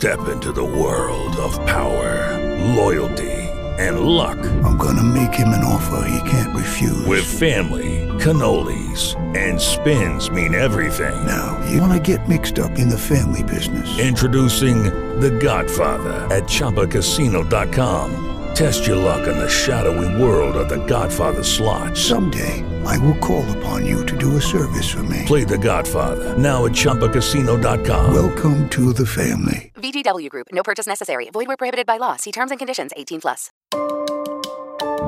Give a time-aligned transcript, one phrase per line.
[0.00, 2.38] Step into the world of power,
[2.74, 3.36] loyalty,
[3.78, 4.38] and luck.
[4.64, 7.04] I'm gonna make him an offer he can't refuse.
[7.04, 11.12] With family, cannolis, and spins mean everything.
[11.26, 13.98] Now, you wanna get mixed up in the family business.
[13.98, 14.84] Introducing
[15.20, 18.39] The Godfather at ChumbaCasino.com.
[18.60, 21.96] Test your luck in the shadowy world of The Godfather slot.
[21.96, 25.22] Someday, I will call upon you to do a service for me.
[25.24, 28.12] Play The Godfather now at ChumbaCasino.com.
[28.12, 29.72] Welcome to the family.
[29.76, 30.48] VGW Group.
[30.52, 31.30] No purchase necessary.
[31.30, 32.16] Void where prohibited by law.
[32.16, 32.90] See terms and conditions.
[32.98, 33.50] 18 plus.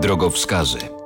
[0.01, 1.02] Drogowskazy.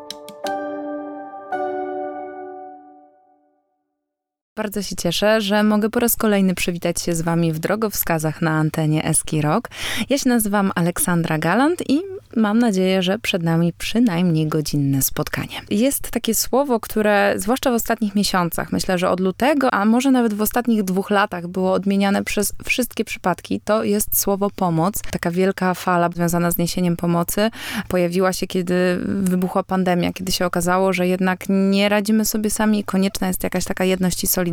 [4.56, 8.50] Bardzo się cieszę, że mogę po raz kolejny przywitać się z Wami w drogowskazach na
[8.50, 9.68] antenie Eski Rock.
[10.10, 12.00] Ja się nazywam Aleksandra Galant i
[12.36, 15.60] mam nadzieję, że przed nami przynajmniej godzinne spotkanie.
[15.70, 20.34] Jest takie słowo, które zwłaszcza w ostatnich miesiącach, myślę, że od lutego, a może nawet
[20.34, 25.02] w ostatnich dwóch latach było odmieniane przez wszystkie przypadki, to jest słowo pomoc.
[25.10, 27.50] Taka wielka fala związana z niesieniem pomocy
[27.88, 28.74] pojawiła się, kiedy
[29.06, 33.64] wybuchła pandemia, kiedy się okazało, że jednak nie radzimy sobie sami i konieczna jest jakaś
[33.64, 34.45] taka jedność i solidarność.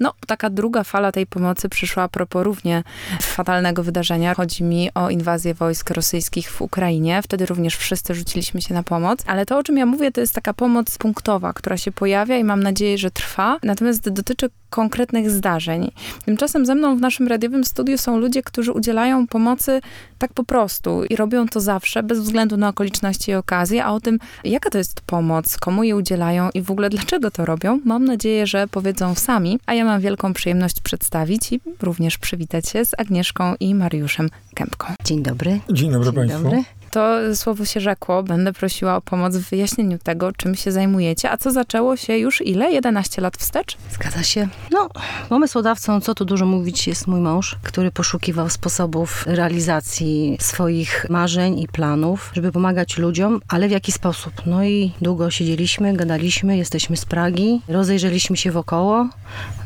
[0.00, 2.82] No, taka druga fala tej pomocy przyszła a propos równie
[3.20, 4.34] fatalnego wydarzenia.
[4.34, 7.22] Chodzi mi o inwazję wojsk rosyjskich w Ukrainie.
[7.22, 9.18] Wtedy również wszyscy rzuciliśmy się na pomoc.
[9.26, 12.44] Ale to, o czym ja mówię, to jest taka pomoc punktowa, która się pojawia i
[12.44, 13.58] mam nadzieję, że trwa.
[13.62, 15.90] Natomiast dotyczy konkretnych zdarzeń.
[16.24, 19.80] Tymczasem ze mną w naszym radiowym studiu są ludzie, którzy udzielają pomocy
[20.18, 24.00] tak po prostu i robią to zawsze, bez względu na okoliczności i okazje, a o
[24.00, 28.04] tym, jaka to jest pomoc, komu jej udzielają i w ogóle dlaczego to robią, mam
[28.04, 32.94] nadzieję, że powiedzą sami, a ja mam wielką przyjemność przedstawić i również przywitać się z
[32.98, 34.86] Agnieszką i Mariuszem Kępką.
[35.04, 35.60] Dzień dobry.
[35.72, 36.42] Dzień dobry Dzień Państwu.
[36.42, 36.64] dobry.
[36.90, 41.36] To słowo się rzekło, będę prosiła o pomoc w wyjaśnieniu tego, czym się zajmujecie, a
[41.36, 42.72] co zaczęło się już ile?
[42.72, 43.76] 11 lat wstecz?
[43.92, 44.48] Zgadza się.
[44.70, 44.88] No,
[45.28, 51.68] pomysłodawcą, co tu dużo mówić, jest mój mąż, który poszukiwał sposobów realizacji swoich marzeń i
[51.68, 54.32] planów, żeby pomagać ludziom, ale w jaki sposób?
[54.46, 59.08] No i długo siedzieliśmy, gadaliśmy, jesteśmy z Pragi, rozejrzeliśmy się wokoło,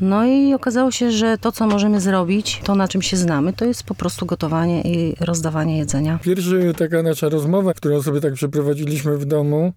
[0.00, 3.64] no i okazało się, że to, co możemy zrobić, to na czym się znamy, to
[3.64, 6.18] jest po prostu gotowanie i rozdawanie jedzenia.
[6.22, 9.72] Pierwsza taka nasza rozmowa, którą sobie tak przeprowadziliśmy w domu,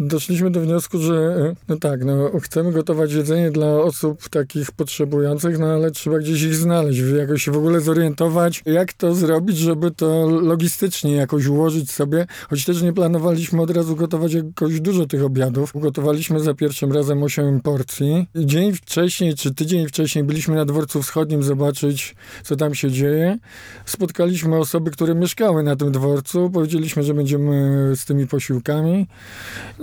[0.00, 5.58] doszliśmy do wniosku, że e, no tak, no chcemy gotować jedzenie dla osób takich potrzebujących,
[5.58, 9.90] no ale trzeba gdzieś ich znaleźć, jakoś się w ogóle zorientować, jak to zrobić, żeby
[9.90, 15.24] to logistycznie jakoś ułożyć sobie, choć też nie planowaliśmy od razu gotować jakoś dużo tych
[15.24, 15.76] obiadów.
[15.76, 18.26] Ugotowaliśmy za pierwszym razem 8 porcji.
[18.34, 23.38] Dzień wcześniej, czy tydzień wcześniej byliśmy na dworcu wschodnim zobaczyć, co tam się dzieje.
[23.84, 29.06] Spotkaliśmy osoby, które mieszkały na tym dworcu, powiedzieliśmy, że będziemy z tymi posiłkami.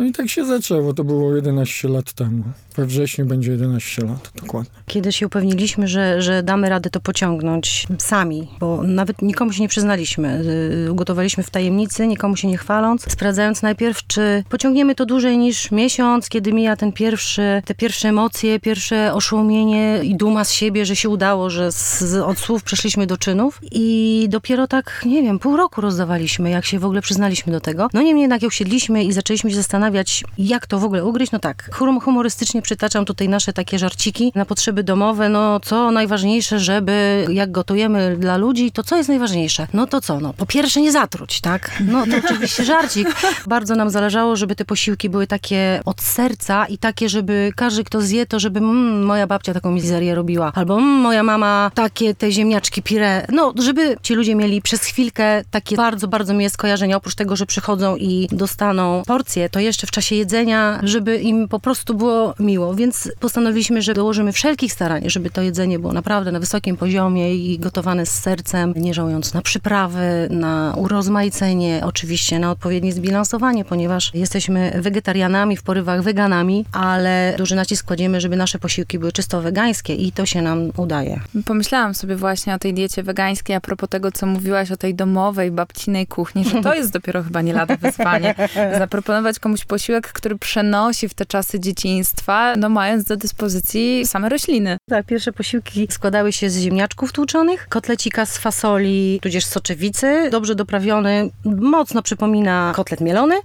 [0.04, 0.94] No i tak się zaczęło.
[0.94, 2.44] To było 11 lat temu.
[2.78, 4.72] We wrześniu będzie 11 lat, dokładnie.
[4.88, 9.68] Kiedy się upewniliśmy, że, że damy radę to pociągnąć sami, bo nawet nikomu się nie
[9.68, 10.42] przyznaliśmy.
[10.88, 15.72] Y, Ugotowaliśmy w tajemnicy, nikomu się nie chwaląc, sprawdzając najpierw, czy pociągniemy to dłużej niż
[15.72, 20.96] miesiąc, kiedy mija ten pierwszy, te pierwsze emocje, pierwsze oszołomienie i duma z siebie, że
[20.96, 25.58] się udało, że z, od słów przeszliśmy do czynów i dopiero tak, nie wiem, pół
[25.58, 27.90] roku rozdawaliśmy, jak się w ogóle przyznaliśmy do tego.
[27.94, 29.93] No niemniej jednak jak usiedliśmy i zaczęliśmy się zastanawiać,
[30.38, 34.46] jak to w ogóle ugryźć, no tak, hum- humorystycznie przytaczam tutaj nasze takie żarciki na
[34.46, 39.68] potrzeby domowe, no co najważniejsze, żeby jak gotujemy dla ludzi, to co jest najważniejsze?
[39.74, 40.20] No to co?
[40.20, 41.72] No po pierwsze nie zatruć, tak?
[41.88, 43.16] No to oczywiście żarcik.
[43.48, 48.02] Bardzo nam zależało, żeby te posiłki były takie od serca i takie, żeby każdy, kto
[48.02, 52.32] zje, to żeby mm, moja babcia taką mizerię robiła, albo mm, moja mama takie te
[52.32, 53.28] ziemniaczki pire.
[53.30, 56.98] No, żeby ci ludzie mieli przez chwilkę takie bardzo, bardzo miłe skojarzenia.
[56.98, 61.60] Oprócz tego, że przychodzą i dostaną porcję, to jeszcze w czasie jedzenia, żeby im po
[61.60, 62.76] prostu było miło.
[62.76, 67.60] Więc postanowiliśmy, że dołożymy wszelkich starań, żeby to jedzenie było naprawdę na wysokim poziomie i
[67.60, 74.80] gotowane z sercem, nie żałując na przyprawy, na urozmaicenie, oczywiście na odpowiednie zbilansowanie, ponieważ jesteśmy
[74.82, 80.12] wegetarianami, w porywach weganami, ale duży nacisk kładziemy, żeby nasze posiłki były czysto wegańskie i
[80.12, 81.20] to się nam udaje.
[81.46, 85.52] Pomyślałam sobie właśnie o tej diecie wegańskiej, a propos tego, co mówiłaś o tej domowej,
[85.52, 88.36] babcinej kuchni, że to jest dopiero chyba nie lada wyzwanie.
[88.80, 94.78] Zaproponować komuś posiłek, który przenosi w te czasy dzieciństwa, no mając do dyspozycji same rośliny.
[94.90, 101.30] Tak, pierwsze posiłki składały się z ziemniaczków tłuczonych, kotlecika z fasoli, tudzież soczewicy, dobrze doprawiony,
[101.46, 103.36] mocno przypomina kotlet mielony.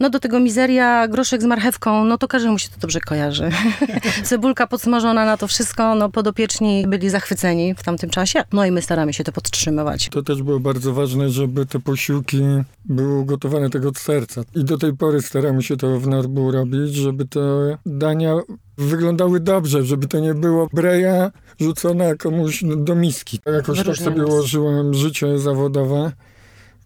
[0.00, 3.50] No do tego mizeria, groszek z marchewką, no to każdemu się to dobrze kojarzy.
[4.30, 8.42] Cebulka podsmażona na to wszystko, no podopieczni byli zachwyceni w tamtym czasie.
[8.52, 10.08] No i my staramy się to podtrzymywać.
[10.08, 12.42] To też było bardzo ważne, żeby te posiłki
[12.84, 14.42] było gotowane tego od serca.
[14.54, 17.40] I do tej pory staramy się to w Norbu robić, żeby te
[17.86, 18.34] dania
[18.78, 23.40] wyglądały dobrze, żeby to nie było breja rzucona komuś do miski.
[23.46, 26.12] Jakoś tak sobie ułożyłem życie zawodowe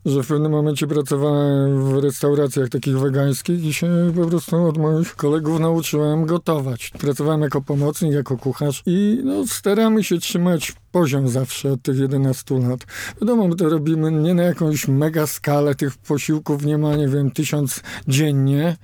[0.04, 5.16] że w pewnym momencie pracowałem w restauracjach takich wegańskich i się po prostu od moich
[5.16, 6.90] kolegów nauczyłem gotować.
[6.98, 12.58] Pracowałem jako pomocnik, jako kucharz i no, staramy się trzymać poziom zawsze od tych 11
[12.58, 12.80] lat.
[13.20, 17.30] Wiadomo, my to robimy nie na jakąś mega skalę, tych posiłków nie ma, nie wiem,
[17.30, 18.76] tysiąc dziennie.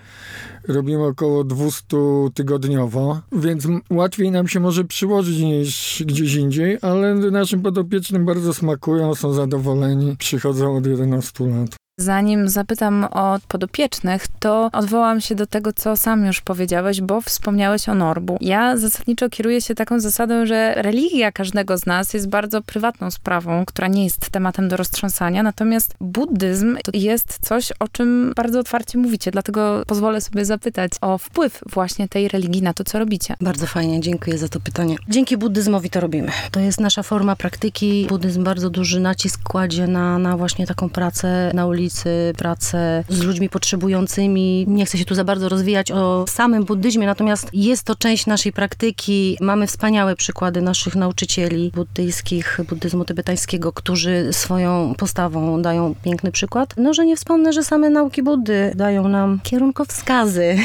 [0.69, 1.97] Robimy około 200
[2.35, 9.15] tygodniowo, więc łatwiej nam się może przyłożyć niż gdzieś indziej, ale naszym podopiecznym bardzo smakują,
[9.15, 11.86] są zadowoleni, przychodzą od 11 lat.
[12.07, 17.89] Zanim zapytam o podopiecznych, to odwołam się do tego, co sam już powiedziałeś, bo wspomniałeś
[17.89, 18.39] o Norbu.
[18.41, 23.65] Ja zasadniczo kieruję się taką zasadą, że religia każdego z nas jest bardzo prywatną sprawą,
[23.65, 28.99] która nie jest tematem do roztrząsania, natomiast buddyzm to jest coś, o czym bardzo otwarcie
[28.99, 33.35] mówicie, dlatego pozwolę sobie zapytać o wpływ właśnie tej religii na to, co robicie.
[33.41, 34.97] Bardzo fajnie, dziękuję za to pytanie.
[35.09, 36.33] Dzięki buddyzmowi to robimy.
[36.51, 38.07] To jest nasza forma praktyki.
[38.09, 43.23] Buddyzm bardzo duży nacisk kładzie na, na właśnie taką pracę na ulicy, ulicy, pracę z
[43.23, 44.65] ludźmi potrzebującymi.
[44.69, 48.53] Nie chcę się tu za bardzo rozwijać o samym buddyzmie, natomiast jest to część naszej
[48.53, 49.39] praktyki.
[49.41, 56.75] Mamy wspaniałe przykłady naszych nauczycieli buddyjskich, buddyzmu tybetańskiego, którzy swoją postawą dają piękny przykład.
[56.77, 60.59] No, że nie wspomnę, że same nauki Buddy dają nam kierunkowskazy,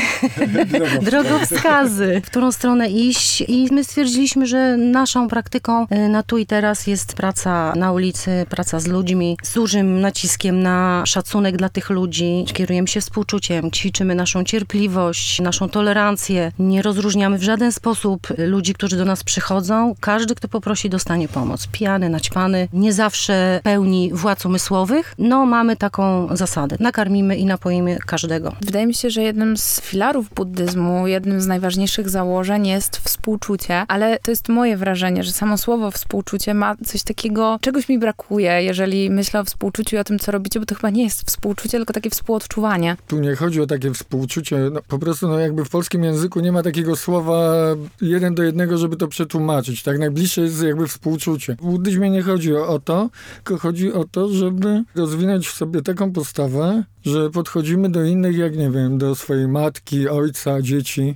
[1.11, 6.45] drogowskazy, w którą stronę iść i my stwierdziliśmy, że naszą praktyką y, na tu i
[6.45, 11.89] teraz jest praca na ulicy, praca z ludźmi, z dużym naciskiem na szacunek dla tych
[11.89, 16.51] ludzi, kierujemy się współczuciem, ćwiczymy naszą cierpliwość, naszą tolerancję.
[16.59, 19.95] Nie rozróżniamy w żaden sposób ludzi, którzy do nas przychodzą.
[19.99, 21.67] Każdy, kto poprosi, dostanie pomoc.
[21.67, 25.15] Pijany, naćpany, nie zawsze pełni władz umysłowych.
[25.17, 26.75] No, mamy taką zasadę.
[26.79, 28.53] Nakarmimy i napoimy każdego.
[28.61, 34.19] Wydaje mi się, że jednym z filarów buddyzmu, jednym z najważniejszych założeń jest współczucie, ale
[34.19, 39.09] to jest moje wrażenie, że samo słowo współczucie ma coś takiego, czegoś mi brakuje, jeżeli
[39.09, 41.93] myślę o współczuciu i o tym, co robicie, bo to chyba nie jest współczucie, tylko
[41.93, 42.97] takie współodczuwanie.
[43.07, 44.69] Tu nie chodzi o takie współczucie.
[44.71, 47.53] No, po prostu no, jakby w polskim języku nie ma takiego słowa
[48.01, 49.83] jeden do jednego, żeby to przetłumaczyć.
[49.83, 51.55] Tak najbliższe jest jakby współczucie.
[51.55, 56.11] W buddyzmie nie chodzi o to, tylko chodzi o to, żeby rozwinąć w sobie taką
[56.13, 61.15] postawę, że podchodzimy do innych jak, nie wiem, do swojej matki, ojca, dzieci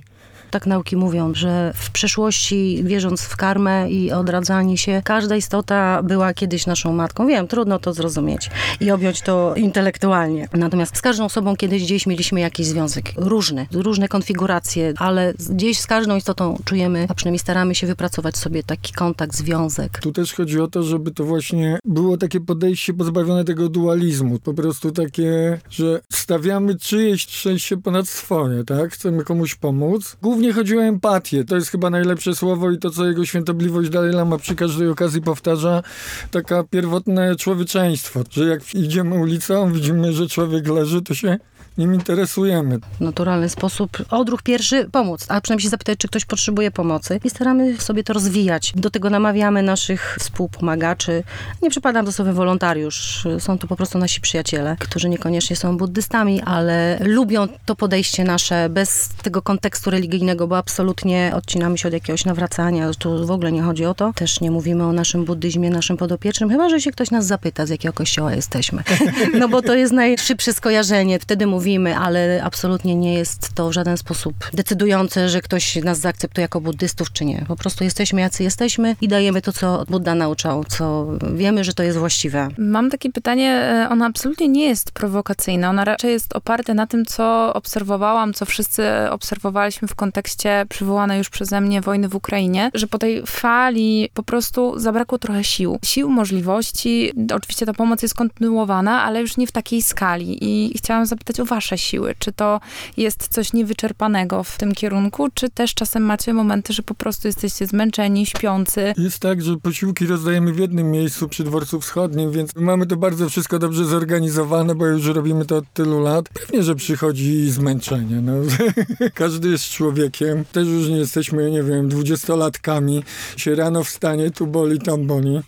[0.50, 6.34] tak nauki mówią, że w przeszłości, wierząc w karmę i odradzanie się, każda istota była
[6.34, 7.26] kiedyś naszą matką.
[7.26, 8.50] Wiem, trudno to zrozumieć
[8.80, 10.48] i objąć to intelektualnie.
[10.52, 13.12] Natomiast z każdą osobą kiedyś gdzieś mieliśmy jakiś związek.
[13.16, 18.62] Różny, różne konfiguracje, ale gdzieś z każdą istotą czujemy, a przynajmniej staramy się wypracować sobie
[18.62, 19.98] taki kontakt, związek.
[19.98, 24.38] Tu też chodzi o to, żeby to właśnie było takie podejście pozbawione tego dualizmu.
[24.38, 28.92] Po prostu takie, że stawiamy czyjeś szczęście ponad swoje, tak?
[28.92, 30.16] Chcemy komuś pomóc.
[30.22, 31.44] Głównie Głównie chodzi o empatię.
[31.44, 35.22] To jest chyba najlepsze słowo i to, co jego świętobliwość Dalai Lama przy każdej okazji
[35.22, 35.82] powtarza,
[36.30, 41.38] taka pierwotne człowieczeństwo, że jak idziemy ulicą, widzimy, że człowiek leży, to się
[41.78, 42.78] nim interesujemy.
[43.00, 48.04] Naturalny sposób odruch pierwszy pomóc, a przynajmniej zapytać, czy ktoś potrzebuje pomocy i staramy sobie
[48.04, 48.72] to rozwijać.
[48.76, 51.22] Do tego namawiamy naszych współpomagaczy.
[51.62, 56.42] Nie przypadam do słowa wolontariusz, są to po prostu nasi przyjaciele, którzy niekoniecznie są buddystami,
[56.42, 62.24] ale lubią to podejście nasze bez tego kontekstu religijnego, bo absolutnie odcinamy się od jakiegoś
[62.24, 64.12] nawracania, tu w ogóle nie chodzi o to.
[64.12, 67.70] Też nie mówimy o naszym buddyzmie, naszym podopiecznym, chyba, że się ktoś nas zapyta, z
[67.70, 68.82] jakiego kościoła jesteśmy.
[69.38, 71.18] No bo to jest najszybsze skojarzenie.
[71.18, 75.98] Wtedy mówimy mówimy, ale absolutnie nie jest to w żaden sposób decydujące, że ktoś nas
[75.98, 77.44] zaakceptuje jako buddystów, czy nie.
[77.48, 81.82] Po prostu jesteśmy jacy jesteśmy i dajemy to, co Buddha nauczał, co wiemy, że to
[81.82, 82.48] jest właściwe.
[82.58, 87.04] Mam takie pytanie, e, ono absolutnie nie jest prowokacyjne, ono raczej jest oparte na tym,
[87.04, 92.86] co obserwowałam, co wszyscy obserwowaliśmy w kontekście przywołanej już przeze mnie wojny w Ukrainie, że
[92.86, 95.78] po tej fali po prostu zabrakło trochę sił.
[95.84, 97.12] Sił, możliwości.
[97.34, 100.38] Oczywiście ta pomoc jest kontynuowana, ale już nie w takiej skali.
[100.40, 102.14] I chciałam zapytać o was wasze siły?
[102.18, 102.60] Czy to
[102.96, 107.66] jest coś niewyczerpanego w tym kierunku, czy też czasem macie momenty, że po prostu jesteście
[107.66, 108.94] zmęczeni, śpiący?
[108.98, 113.28] Jest tak, że posiłki rozdajemy w jednym miejscu przy dworcu wschodnim, więc mamy to bardzo
[113.28, 116.28] wszystko dobrze zorganizowane, bo już robimy to od tylu lat.
[116.28, 118.20] Pewnie, że przychodzi zmęczenie.
[118.20, 118.32] No.
[119.14, 120.44] Każdy jest człowiekiem.
[120.52, 123.04] Też już nie jestśmy, nie wiem, dwudziestolatkami.
[123.36, 125.40] Się rano wstanie, tu boli, tam boli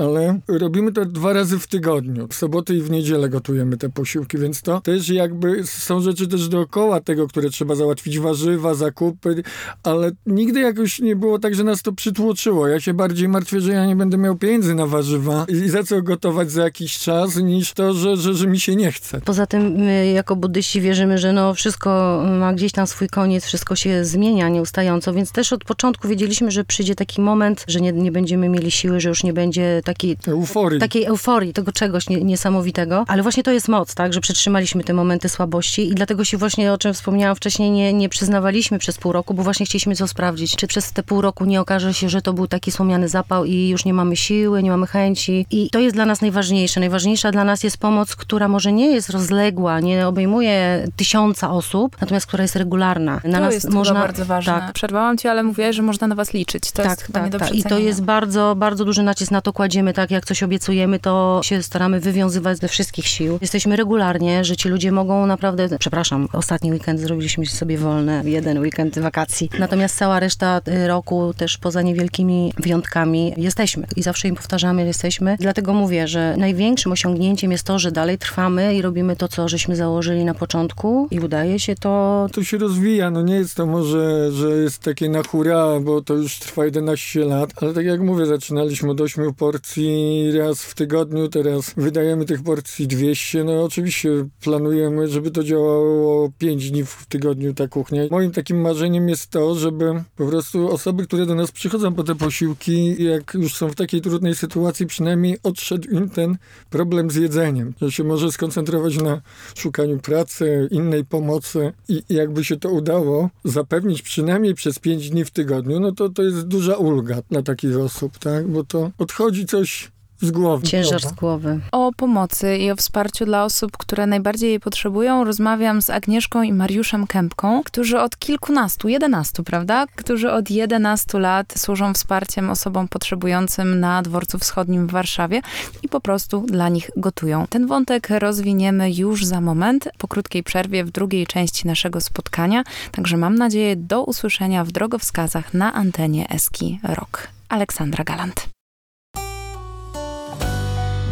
[0.00, 2.28] ale robimy to dwa razy w tygodniu.
[2.28, 6.48] W soboty i w niedzielę gotujemy te posiłki, więc to też jakby są rzeczy też
[6.48, 9.42] dookoła tego, które trzeba załatwić, warzywa, zakupy,
[9.82, 12.68] ale nigdy jakoś nie było tak, że nas to przytłoczyło.
[12.68, 16.02] Ja się bardziej martwię, że ja nie będę miał pieniędzy na warzywa i za co
[16.02, 19.20] gotować za jakiś czas, niż to, że, że, że mi się nie chce.
[19.20, 23.76] Poza tym my jako buddyści wierzymy, że no wszystko ma gdzieś tam swój koniec, wszystko
[23.76, 28.12] się zmienia nieustająco, więc też od początku wiedzieliśmy, że przyjdzie taki moment, że nie, nie
[28.12, 30.80] będziemy mieli siły, że już nie będzie takiej Euforii.
[30.80, 33.04] takiej euforii, tego czegoś nie, niesamowitego.
[33.08, 36.72] Ale właśnie to jest moc, tak, że przetrzymaliśmy te momenty słabości i dlatego się właśnie,
[36.72, 40.56] o czym wspomniałam wcześniej, nie, nie przyznawaliśmy przez pół roku, bo właśnie chcieliśmy to sprawdzić,
[40.56, 43.68] czy przez te pół roku nie okaże się, że to był taki słomiany zapał i
[43.68, 45.46] już nie mamy siły, nie mamy chęci.
[45.50, 46.80] I to jest dla nas najważniejsze.
[46.80, 52.26] Najważniejsza dla nas jest pomoc, która może nie jest rozległa, nie obejmuje tysiąca osób, natomiast
[52.26, 53.20] która jest regularna.
[53.24, 54.52] Na to nas jest można, bardzo ważne.
[54.52, 56.72] Tak, Przerwałam ci, ale mówiłaś, że można na was liczyć.
[56.72, 59.79] To jest chyba nie do I to jest bardzo, bardzo duży nacisk na to kładziemy,
[59.92, 63.38] tak jak coś obiecujemy, to się staramy wywiązywać ze wszystkich sił.
[63.40, 68.98] Jesteśmy regularnie, że ci ludzie mogą naprawdę, przepraszam, ostatni weekend zrobiliśmy sobie wolne, jeden weekend
[68.98, 69.50] wakacji.
[69.58, 73.86] Natomiast cała reszta y, roku, też poza niewielkimi wyjątkami, jesteśmy.
[73.96, 75.36] I zawsze im powtarzamy, jesteśmy.
[75.40, 79.76] Dlatego mówię, że największym osiągnięciem jest to, że dalej trwamy i robimy to, co żeśmy
[79.76, 84.32] założyli na początku i udaje się to To się rozwija, no nie jest to może,
[84.32, 88.26] że jest takie na hura, bo to już trwa 11 lat, ale tak jak mówię,
[88.26, 95.08] zaczynaliśmy od 8 porcji raz w tygodniu, teraz wydajemy tych porcji 200, no oczywiście planujemy,
[95.08, 98.02] żeby to działało 5 dni w tygodniu ta kuchnia.
[98.10, 102.14] Moim takim marzeniem jest to, żeby po prostu osoby, które do nas przychodzą po te
[102.14, 106.36] posiłki, jak już są w takiej trudnej sytuacji, przynajmniej odszedł im ten
[106.70, 109.20] problem z jedzeniem, że się może skoncentrować na
[109.54, 115.30] szukaniu pracy, innej pomocy i jakby się to udało zapewnić przynajmniej przez 5 dni w
[115.30, 118.48] tygodniu, no to to jest duża ulga dla takich osób, tak?
[118.48, 119.90] Bo to odchodzi coś
[120.20, 120.66] z głowy.
[120.66, 121.60] ciężar z głowy.
[121.72, 126.52] O pomocy i o wsparciu dla osób, które najbardziej jej potrzebują, rozmawiam z Agnieszką i
[126.52, 129.86] Mariuszem Kępką, którzy od kilkunastu, jedenastu, prawda?
[129.96, 135.42] Którzy od 11 lat służą wsparciem osobom potrzebującym na dworcu wschodnim w Warszawie
[135.82, 137.46] i po prostu dla nich gotują.
[137.46, 142.64] Ten wątek rozwiniemy już za moment, po krótkiej przerwie w drugiej części naszego spotkania.
[142.92, 147.28] Także mam nadzieję do usłyszenia w drogowskazach na antenie Eski Rock.
[147.48, 148.59] Aleksandra Galant.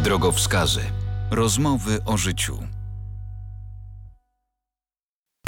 [0.03, 0.81] Drogowskazy.
[1.31, 2.59] Rozmowy o życiu.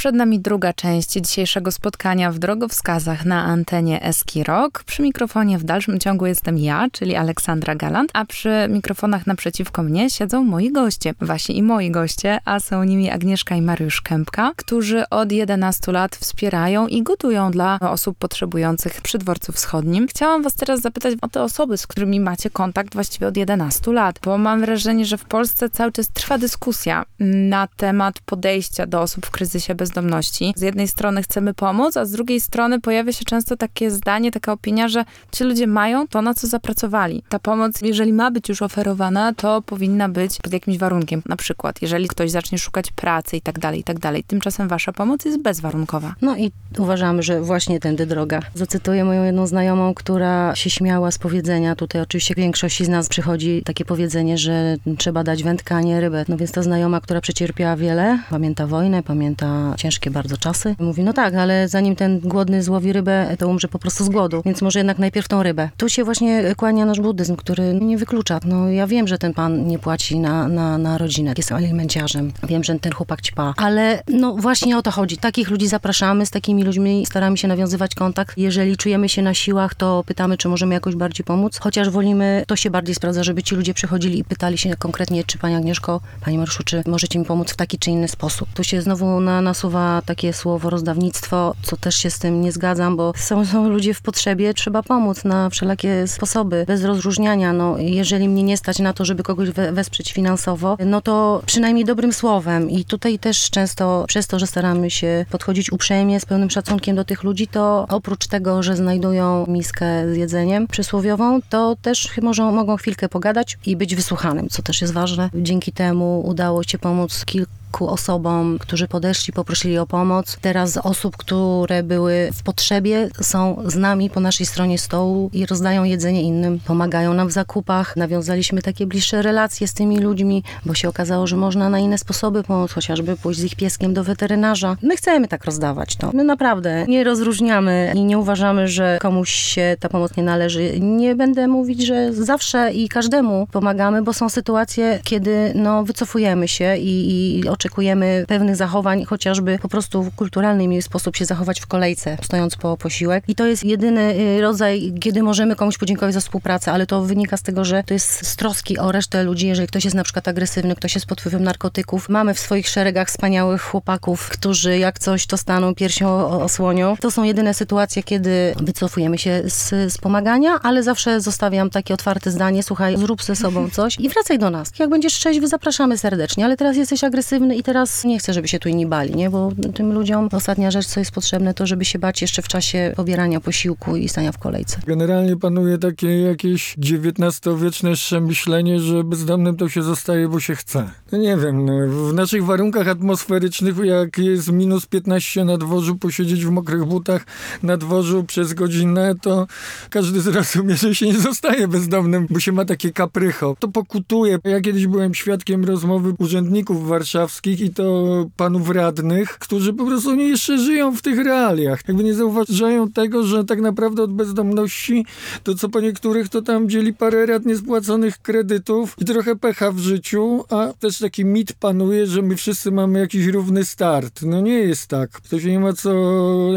[0.02, 4.84] Przed nami druga część dzisiejszego spotkania w drogowskazach na antenie Eski Rock.
[4.84, 10.10] Przy mikrofonie w dalszym ciągu jestem ja, czyli Aleksandra Galant, a przy mikrofonach naprzeciwko mnie
[10.10, 15.10] siedzą moi goście, wasi i moi goście, a są nimi Agnieszka i Mariusz Kępka, którzy
[15.10, 20.08] od 11 lat wspierają i gotują dla osób potrzebujących przy dworcu wschodnim.
[20.08, 24.20] Chciałam was teraz zapytać o te osoby, z którymi macie kontakt właściwie od 11 lat,
[24.24, 29.26] bo mam wrażenie, że w Polsce cały czas trwa dyskusja na temat podejścia do osób
[29.26, 30.54] w kryzysie bezdomności.
[30.56, 34.52] Z jednej strony chcemy pomóc, a z drugiej strony pojawia się często takie zdanie, taka
[34.52, 37.24] opinia, że ci ludzie mają to, na co zapracowali.
[37.30, 41.22] Ta pomoc, jeżeli ma być już oferowana, to powinna być pod jakimś warunkiem.
[41.26, 44.24] Na przykład, jeżeli ktoś zacznie szukać pracy i tak dalej, i tak dalej.
[44.24, 46.16] Tymczasem wasza pomoc jest bezwarunkowa.
[46.22, 48.40] No i uważamy, że właśnie tędy droga.
[48.56, 51.76] Zacytuję moją jedną znajomą, która się śmiała z powiedzenia.
[51.76, 56.26] Tutaj oczywiście większości z nas przychodzi takie powiedzenie, że trzeba dać wędkę, a nie rybę.
[56.28, 61.14] No więc ta znajoma, która przecierpiała wiele, pamięta wojnę, pamięta ciężkie bardzo czasy, mówi, no
[61.14, 64.42] tak, ale zanim ten głodny złowi rybę, to umrze po prostu z głodu.
[64.46, 65.70] Więc może jednak najpierw tą rybę.
[65.78, 68.40] Tu się właśnie kłania nasz buddyzm, który nie wyklucza.
[68.46, 72.32] No ja wiem, że ten pan nie płaci na, na, na rodzinę, jest alimenciarzem.
[72.44, 73.54] Wiem, że ten chłopak ćpa.
[73.58, 75.18] Ale no właśnie o to chodzi.
[75.18, 78.38] Takich ludzi zapraszamy, z takimi ludźmi staramy się nawiązywać kontakt.
[78.38, 81.60] Jeżeli czujemy się na siłach, to pytamy, czy możemy jakoś bardziej pomóc.
[81.62, 85.38] Chociaż wolimy, to się bardziej sprawdza, żeby ci ludzie przychodzili i pytali się konkretnie, czy
[85.38, 88.50] pani Agnieszko, pani Mariuszu, czy możecie mi pomóc w taki czy inny sposób.
[88.54, 89.71] Tu się znowu na, nasuwa
[90.06, 94.02] takie słowo rozdawnictwo, co też się z tym nie zgadzam, bo są, są ludzie w
[94.02, 97.54] potrzebie, trzeba pomóc na wszelakie sposoby, bez rozróżniania.
[97.54, 101.86] No, jeżeli mnie nie stać na to, żeby kogoś we, wesprzeć finansowo, no to przynajmniej
[101.86, 102.70] dobrym słowem.
[102.70, 107.06] I tutaj też często przez to, że staramy się podchodzić uprzejmie, z pełnym szacunkiem do
[107.06, 112.78] tych ludzi, to oprócz tego, że znajdują miskę z jedzeniem przysłowiową, to też mogą, mogą
[112.78, 115.30] chwilkę pogadać i być wysłuchanym, co też jest ważne.
[115.34, 120.38] Dzięki temu udało się pomóc kilku ku osobom, którzy podeszli, poprosili o pomoc.
[120.42, 125.84] Teraz osób, które były w potrzebie, są z nami po naszej stronie stołu i rozdają
[125.84, 127.96] jedzenie innym, pomagają nam w zakupach.
[127.96, 132.44] Nawiązaliśmy takie bliższe relacje z tymi ludźmi, bo się okazało, że można na inne sposoby
[132.44, 134.78] pomóc, chociażby pójść z ich pieskiem do weterynarza.
[134.82, 136.12] My chcemy tak rozdawać to.
[136.14, 140.80] My naprawdę nie rozróżniamy i nie uważamy, że komuś się ta pomoc nie należy.
[140.80, 146.78] Nie będę mówić, że zawsze i każdemu pomagamy, bo są sytuacje, kiedy no, wycofujemy się
[146.78, 152.18] i, i oczekujemy pewnych zachowań, chociażby po prostu w kulturalny sposób się zachować w kolejce,
[152.24, 153.24] stojąc po posiłek.
[153.28, 154.02] I to jest jedyny
[154.38, 157.94] y, rodzaj, kiedy możemy komuś podziękować za współpracę, ale to wynika z tego, że to
[157.94, 161.22] jest z troski o resztę ludzi, jeżeli ktoś jest na przykład agresywny, ktoś jest pod
[161.22, 162.10] wpływem narkotyków.
[162.10, 166.96] Mamy w swoich szeregach wspaniałych chłopaków, którzy jak coś to staną piersią osłonią.
[167.00, 172.32] To są jedyne sytuacje, kiedy wycofujemy się z, z pomagania, ale zawsze zostawiam takie otwarte
[172.32, 174.72] zdanie, słuchaj, zrób ze sobą coś i wracaj do nas.
[174.80, 178.60] Jak będziesz trzeźwy, zapraszamy serdecznie, ale teraz jesteś agresywny i teraz nie chcę, żeby się
[178.60, 179.30] tu inni bali, nie?
[179.30, 182.94] Bo tym ludziom ostatnia rzecz, co jest potrzebne, to żeby się bać jeszcze w czasie
[182.96, 184.82] pobierania posiłku i stania w kolejce.
[184.88, 187.92] Generalnie panuje takie jakieś XIX-wieczne
[188.22, 190.90] myślenie, że bezdomnym to się zostaje, bo się chce.
[191.12, 191.74] No nie wiem, no,
[192.10, 197.26] w naszych warunkach atmosferycznych, jak jest minus 15 na dworzu, posiedzieć w mokrych butach
[197.64, 199.48] na dworzu przez godzinę, to
[199.90, 203.56] każdy zrozumie, że się nie zostaje bezdomnym, bo się ma takie kaprycho.
[203.60, 204.40] To pokutuje.
[204.44, 210.28] Ja kiedyś byłem świadkiem rozmowy urzędników warszawskich i to panów radnych, którzy po prostu nie
[210.28, 211.80] jeszcze żyją w tych realiach.
[211.88, 215.06] Jakby nie zauważają tego, że tak naprawdę od bezdomności
[215.44, 219.80] to co po niektórych to tam dzieli parę rat niespłaconych kredytów i trochę pecha w
[219.80, 224.22] życiu, a też taki mit panuje, że my wszyscy mamy jakiś równy start.
[224.22, 225.22] No nie jest tak.
[225.30, 225.92] To się nie ma co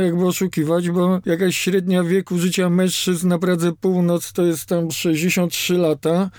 [0.01, 5.75] jakby oszukiwać, bo jakaś średnia wieku życia mężczyzn na Pradze Północ to jest tam 63
[5.75, 6.31] lata,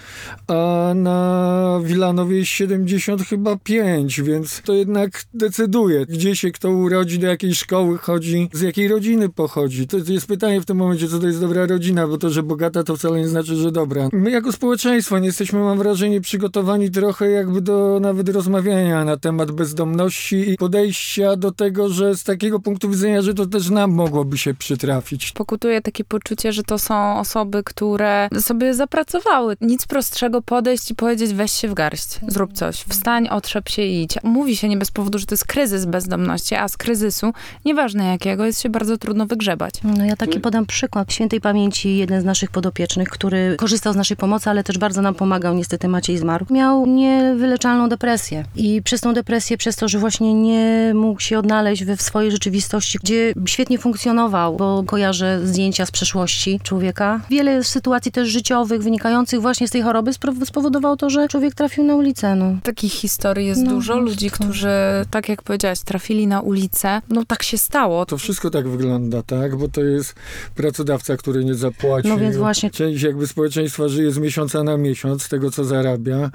[0.47, 7.19] a na Wilanowie jest 70 chyba 5, więc to jednak decyduje, gdzie się kto urodzi,
[7.19, 9.87] do jakiej szkoły chodzi, z jakiej rodziny pochodzi.
[9.87, 12.83] To jest pytanie w tym momencie, co to jest dobra rodzina, bo to, że bogata,
[12.83, 14.09] to wcale nie znaczy, że dobra.
[14.13, 19.51] My jako społeczeństwo nie jesteśmy, mam wrażenie, przygotowani trochę jakby do nawet rozmawiania na temat
[19.51, 24.37] bezdomności i podejścia do tego, że z takiego punktu widzenia, że to też nam mogłoby
[24.37, 25.31] się przytrafić.
[25.31, 29.57] Pokutuje takie poczucie, że to są osoby, które sobie zapracowały.
[29.61, 34.01] Nic prostszego podejść i powiedzieć weź się w garść, zrób coś, wstań, otrzep się i
[34.01, 34.17] idź.
[34.25, 37.33] Mówi się nie bez powodu, że to jest kryzys bezdomności, a z kryzysu,
[37.65, 39.73] nieważne jakiego, jest się bardzo trudno wygrzebać.
[39.83, 41.13] No ja taki podam przykład.
[41.13, 45.15] Świętej pamięci jeden z naszych podopiecznych, który korzystał z naszej pomocy, ale też bardzo nam
[45.15, 48.45] pomagał, niestety Maciej zmarł, miał niewyleczalną depresję.
[48.55, 52.31] I przez tą depresję, przez to, że właśnie nie mógł się odnaleźć we w swojej
[52.31, 57.21] rzeczywistości, gdzie świetnie funkcjonował, bo kojarzę zdjęcia z przeszłości człowieka.
[57.29, 60.11] Wiele sytuacji też życiowych, wynikających właśnie z tej choroby
[60.45, 62.35] spowodowało to, że człowiek trafił na ulicę.
[62.35, 62.55] No.
[62.63, 63.93] Takich historii jest No, dużo.
[64.05, 64.67] Ludzi, którzy,
[65.11, 67.01] tak jak powiedziałaś, trafili na ulicę.
[67.09, 68.05] No tak się stało.
[68.05, 69.55] To wszystko tak wygląda, tak?
[69.55, 70.15] Bo to jest
[70.55, 72.11] pracodawca, który nie zapłacił.
[72.11, 72.71] No więc właśnie.
[72.71, 76.31] Część jakby społeczeństwa żyje z miesiąca na miesiąc z tego, co zarabia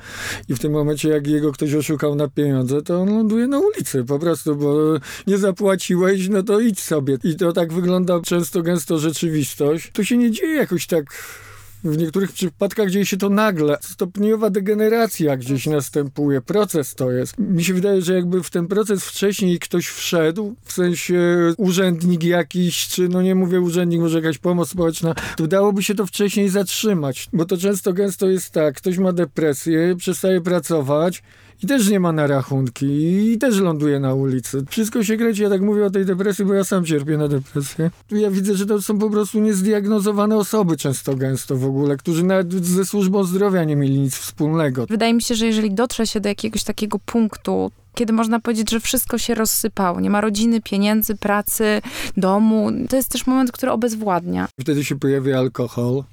[0.49, 4.05] i w tym momencie, jak jego ktoś oszukał na pieniądze, to on ląduje na ulicy
[4.05, 4.77] po prostu, bo
[5.27, 7.19] nie zapłaciłeś, no to idź sobie.
[7.25, 9.91] I to tak wygląda często, gęsto rzeczywistość.
[9.93, 11.05] To się nie dzieje jakoś tak
[11.85, 13.79] w niektórych przypadkach dzieje się to nagle.
[13.81, 16.41] Stopniowa degeneracja gdzieś następuje.
[16.41, 17.39] Proces to jest.
[17.39, 21.21] Mi się wydaje, że jakby w ten proces wcześniej ktoś wszedł, w sensie
[21.57, 26.07] urzędnik jakiś, czy no nie mówię urzędnik, może jakaś pomoc społeczna, to dałoby się to
[26.07, 27.29] wcześniej zatrzymać.
[27.33, 31.23] Bo to często gęsto jest tak, ktoś ma depresję, przestaje pracować,
[31.63, 32.87] i też nie ma na rachunki
[33.33, 34.65] i też ląduje na ulicy.
[34.69, 35.43] Wszystko się kręci.
[35.43, 37.91] Ja tak mówię o tej depresji, bo ja sam cierpię na depresję.
[38.11, 42.53] Ja widzę, że to są po prostu niezdiagnozowane osoby często gęsto w ogóle, którzy nawet
[42.67, 44.87] ze służbą zdrowia nie mieli nic wspólnego.
[44.87, 48.81] Wydaje mi się, że jeżeli dotrze się do jakiegoś takiego punktu, kiedy można powiedzieć, że
[48.81, 51.83] wszystko się rozsypało, nie ma rodziny, pieniędzy, pracy,
[52.17, 54.49] domu, to jest też moment, który obezwładnia.
[54.61, 56.05] Wtedy się pojawia alkohol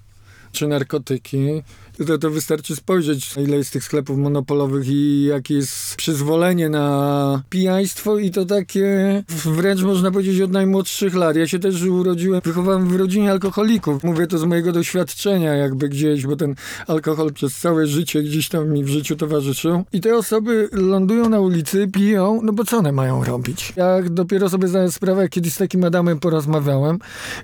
[0.51, 1.63] czy narkotyki.
[2.05, 8.17] To, to wystarczy spojrzeć, ile jest tych sklepów monopolowych i jakie jest przyzwolenie na pijaństwo
[8.17, 11.35] i to takie wręcz można powiedzieć od najmłodszych lat.
[11.35, 14.03] Ja się też urodziłem, wychowałem w rodzinie alkoholików.
[14.03, 16.55] Mówię to z mojego doświadczenia jakby gdzieś, bo ten
[16.87, 19.83] alkohol przez całe życie gdzieś tam mi w życiu towarzyszył.
[19.93, 23.73] I te osoby lądują na ulicy, piją, no bo co one mają robić?
[23.75, 26.99] Ja dopiero sobie zdałem sprawę, jak kiedyś z takim Adamem porozmawiałem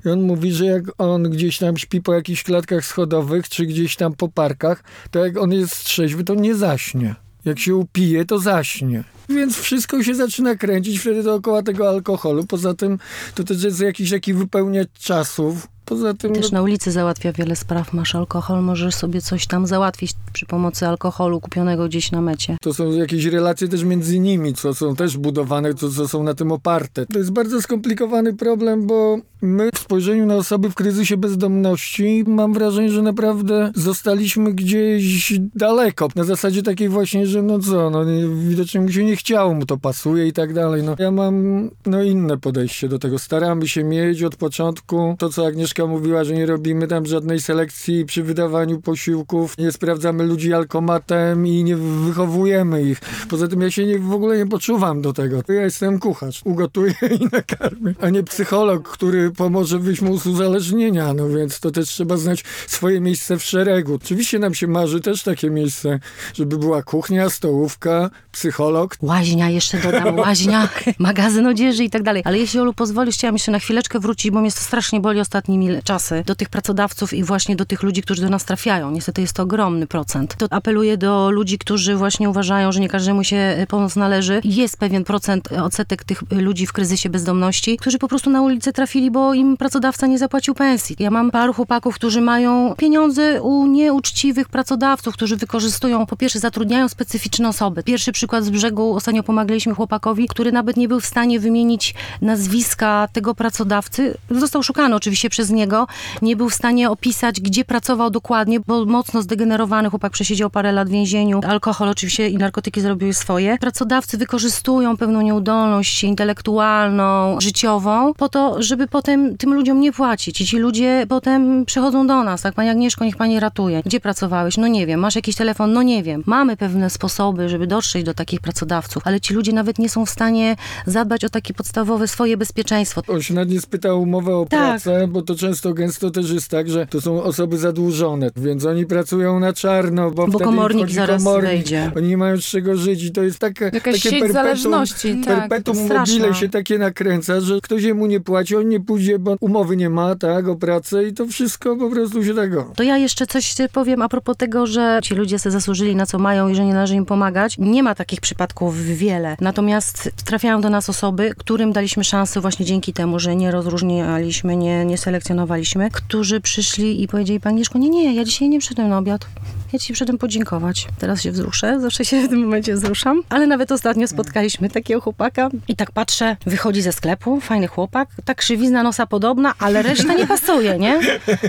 [0.05, 3.95] i on mówi, że jak on gdzieś tam śpi po jakichś klatkach schodowych, czy gdzieś
[3.95, 7.15] tam po parkach, to jak on jest trzeźwy, to nie zaśnie.
[7.45, 9.03] Jak się upije, to zaśnie.
[9.29, 12.45] Więc wszystko się zaczyna kręcić wtedy dookoła tego alkoholu.
[12.45, 12.99] Poza tym
[13.35, 16.33] to też jest jakiś taki wypełniacz czasów, Poza tym...
[16.33, 17.93] Też no, na ulicy załatwia wiele spraw.
[17.93, 22.57] Masz alkohol, możesz sobie coś tam załatwić przy pomocy alkoholu kupionego gdzieś na mecie.
[22.61, 26.33] To są jakieś relacje też między nimi, co są też budowane, co, co są na
[26.33, 27.05] tym oparte.
[27.05, 32.53] To jest bardzo skomplikowany problem, bo my w spojrzeniu na osoby w kryzysie bezdomności mam
[32.53, 36.07] wrażenie, że naprawdę zostaliśmy gdzieś daleko.
[36.15, 39.65] Na zasadzie takiej właśnie, że no co, no nie, widocznie mu się nie chciało, mu
[39.65, 40.83] to pasuje i tak dalej.
[40.83, 43.19] No, ja mam no inne podejście do tego.
[43.19, 48.05] Staramy się mieć od początku to, co Agnieszka mówiła, że nie robimy tam żadnej selekcji
[48.05, 53.01] przy wydawaniu posiłków, nie sprawdzamy ludzi alkomatem i nie wychowujemy ich.
[53.29, 55.41] Poza tym ja się nie, w ogóle nie poczuwam do tego.
[55.47, 61.13] Ja jestem kucharz, ugotuję i nakarmię, a nie psycholog, który pomoże wyjść mu z uzależnienia,
[61.13, 63.93] no więc to też trzeba znać swoje miejsce w szeregu.
[63.93, 65.99] Oczywiście nam się marzy też takie miejsce,
[66.33, 68.97] żeby była kuchnia, stołówka, psycholog.
[69.01, 70.69] Łaźnia, jeszcze dodam, łaźnia,
[70.99, 72.21] magazyn odzieży i tak dalej.
[72.25, 75.69] Ale jeśli Olu pozwolisz, chciałam jeszcze na chwileczkę wrócić, bo mnie to strasznie boli ostatnimi
[75.83, 78.91] czasy, do tych pracodawców i właśnie do tych ludzi, którzy do nas trafiają.
[78.91, 80.35] Niestety jest to ogromny procent.
[80.37, 84.41] To apeluję do ludzi, którzy właśnie uważają, że nie każdemu się e, pomoc należy.
[84.43, 88.73] Jest pewien procent, e, odsetek tych ludzi w kryzysie bezdomności, którzy po prostu na ulicę
[88.73, 90.95] trafili, bo im pracodawca nie zapłacił pensji.
[90.99, 96.89] Ja mam paru chłopaków, którzy mają pieniądze u nieuczciwych pracodawców, którzy wykorzystują, po pierwsze zatrudniają
[96.89, 97.83] specyficzne osoby.
[97.83, 103.07] Pierwszy przykład z brzegu, ostatnio pomagaliśmy chłopakowi, który nawet nie był w stanie wymienić nazwiska
[103.13, 104.17] tego pracodawcy.
[104.31, 105.87] Został szukany oczywiście przez niego.
[106.21, 110.87] Nie był w stanie opisać, gdzie pracował dokładnie, bo mocno zdegenerowany chłopak przesiedział parę lat
[110.87, 111.41] w więzieniu.
[111.47, 113.57] Alkohol oczywiście i narkotyki zrobiły swoje.
[113.57, 120.41] Pracodawcy wykorzystują pewną nieudolność intelektualną, życiową, po to, żeby potem tym ludziom nie płacić.
[120.41, 123.81] I ci ludzie potem przychodzą do nas, tak, Pani Agnieszko, niech Pani ratuje.
[123.85, 124.57] Gdzie pracowałeś?
[124.57, 124.99] No nie wiem.
[124.99, 125.73] Masz jakiś telefon?
[125.73, 126.23] No nie wiem.
[126.25, 130.09] Mamy pewne sposoby, żeby dotrzeć do takich pracodawców, ale ci ludzie nawet nie są w
[130.09, 133.01] stanie zadbać o takie podstawowe swoje bezpieczeństwo.
[133.07, 134.59] On się nawet nie spytał umowę o Tak.
[134.59, 138.85] pracę, bo to często gęsto też jest tak, że to są osoby zadłużone, więc oni
[138.85, 141.49] pracują na czarno, bo, Bo komornik zaraz komornik.
[141.51, 141.91] wejdzie.
[141.97, 145.21] Oni nie mają z czego żyć i to jest takie, Jakaś takie sieć perpetuum, zależności,
[145.25, 145.39] tak.
[145.39, 149.77] perpetuum mobile się takie nakręca, że ktoś jemu nie płaci, on nie pójdzie, bo umowy
[149.77, 152.71] nie ma, tak, o pracę i to wszystko po prostu się tego.
[152.75, 156.19] To ja jeszcze coś powiem a propos tego, że ci ludzie sobie zasłużyli na co
[156.19, 157.57] mają i że nie należy im pomagać.
[157.57, 159.37] Nie ma takich przypadków wiele.
[159.41, 164.85] Natomiast trafiają do nas osoby, którym daliśmy szansę właśnie dzięki temu, że nie rozróżnialiśmy, nie,
[164.85, 169.25] nie selekcjonowaliśmy, którzy przyszli i powiedzieli, Agnieszko, nie, nie, ja dzisiaj nie przyszedłem na obiad.
[169.73, 170.87] Ja ci przyszedłem podziękować.
[170.99, 173.21] Teraz się wzruszę, zawsze się w tym momencie wzruszam.
[173.29, 178.37] Ale nawet ostatnio spotkaliśmy takiego chłopaka i tak patrzę, wychodzi ze sklepu, fajny chłopak, tak
[178.37, 180.99] krzywizna nosa podobna, ale reszta nie pasuje, nie?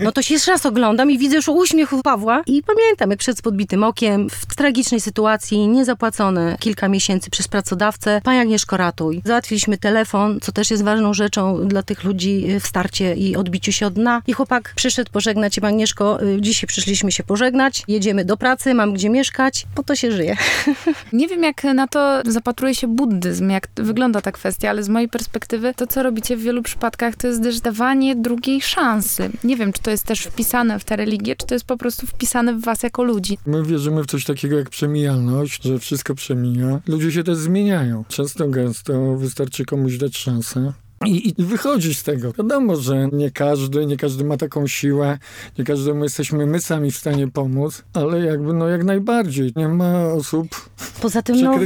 [0.02, 3.18] No to się jeszcze raz oglądam i widzę już uśmiech u Pawła i pamiętam, jak
[3.18, 9.22] przed podbitym okiem, w tragicznej sytuacji, niezapłacone kilka miesięcy przez pracodawcę, Pani Agnieszko ratuj.
[9.24, 13.86] Załatwiliśmy telefon, co też jest ważną rzeczą dla tych ludzi w starcie i odbiciu się
[13.86, 14.22] od dna.
[14.26, 18.94] I chłopak przyszedł pożegnać się, Agnieszko, y, dzisiaj przyszliśmy się pożegnać, jedziemy do pracy, mam
[18.94, 20.36] gdzie mieszkać, po to się żyje.
[21.12, 25.08] Nie wiem, jak na to zapatruje się buddyzm, jak wygląda ta kwestia, ale z mojej
[25.08, 29.30] perspektywy to, co robicie w wielu przypadkach, to jest też dawanie drugiej szansy.
[29.44, 32.06] Nie wiem, czy to jest też wpisane w tę religię, czy to jest po prostu
[32.06, 33.38] wpisane w was jako ludzi.
[33.46, 36.80] My wierzymy w coś takiego jak przemijalność, że wszystko przemija.
[36.86, 38.04] Ludzie się też zmieniają.
[38.08, 40.72] Często, gęsto wystarczy komuś dać szansę.
[41.06, 42.32] I, I wychodzić z tego.
[42.32, 45.18] Wiadomo, że nie każdy, nie każdy ma taką siłę,
[45.58, 49.52] nie każdemu jesteśmy my sami w stanie pomóc, ale jakby no jak najbardziej.
[49.56, 51.58] Nie ma osób Poza tym, no,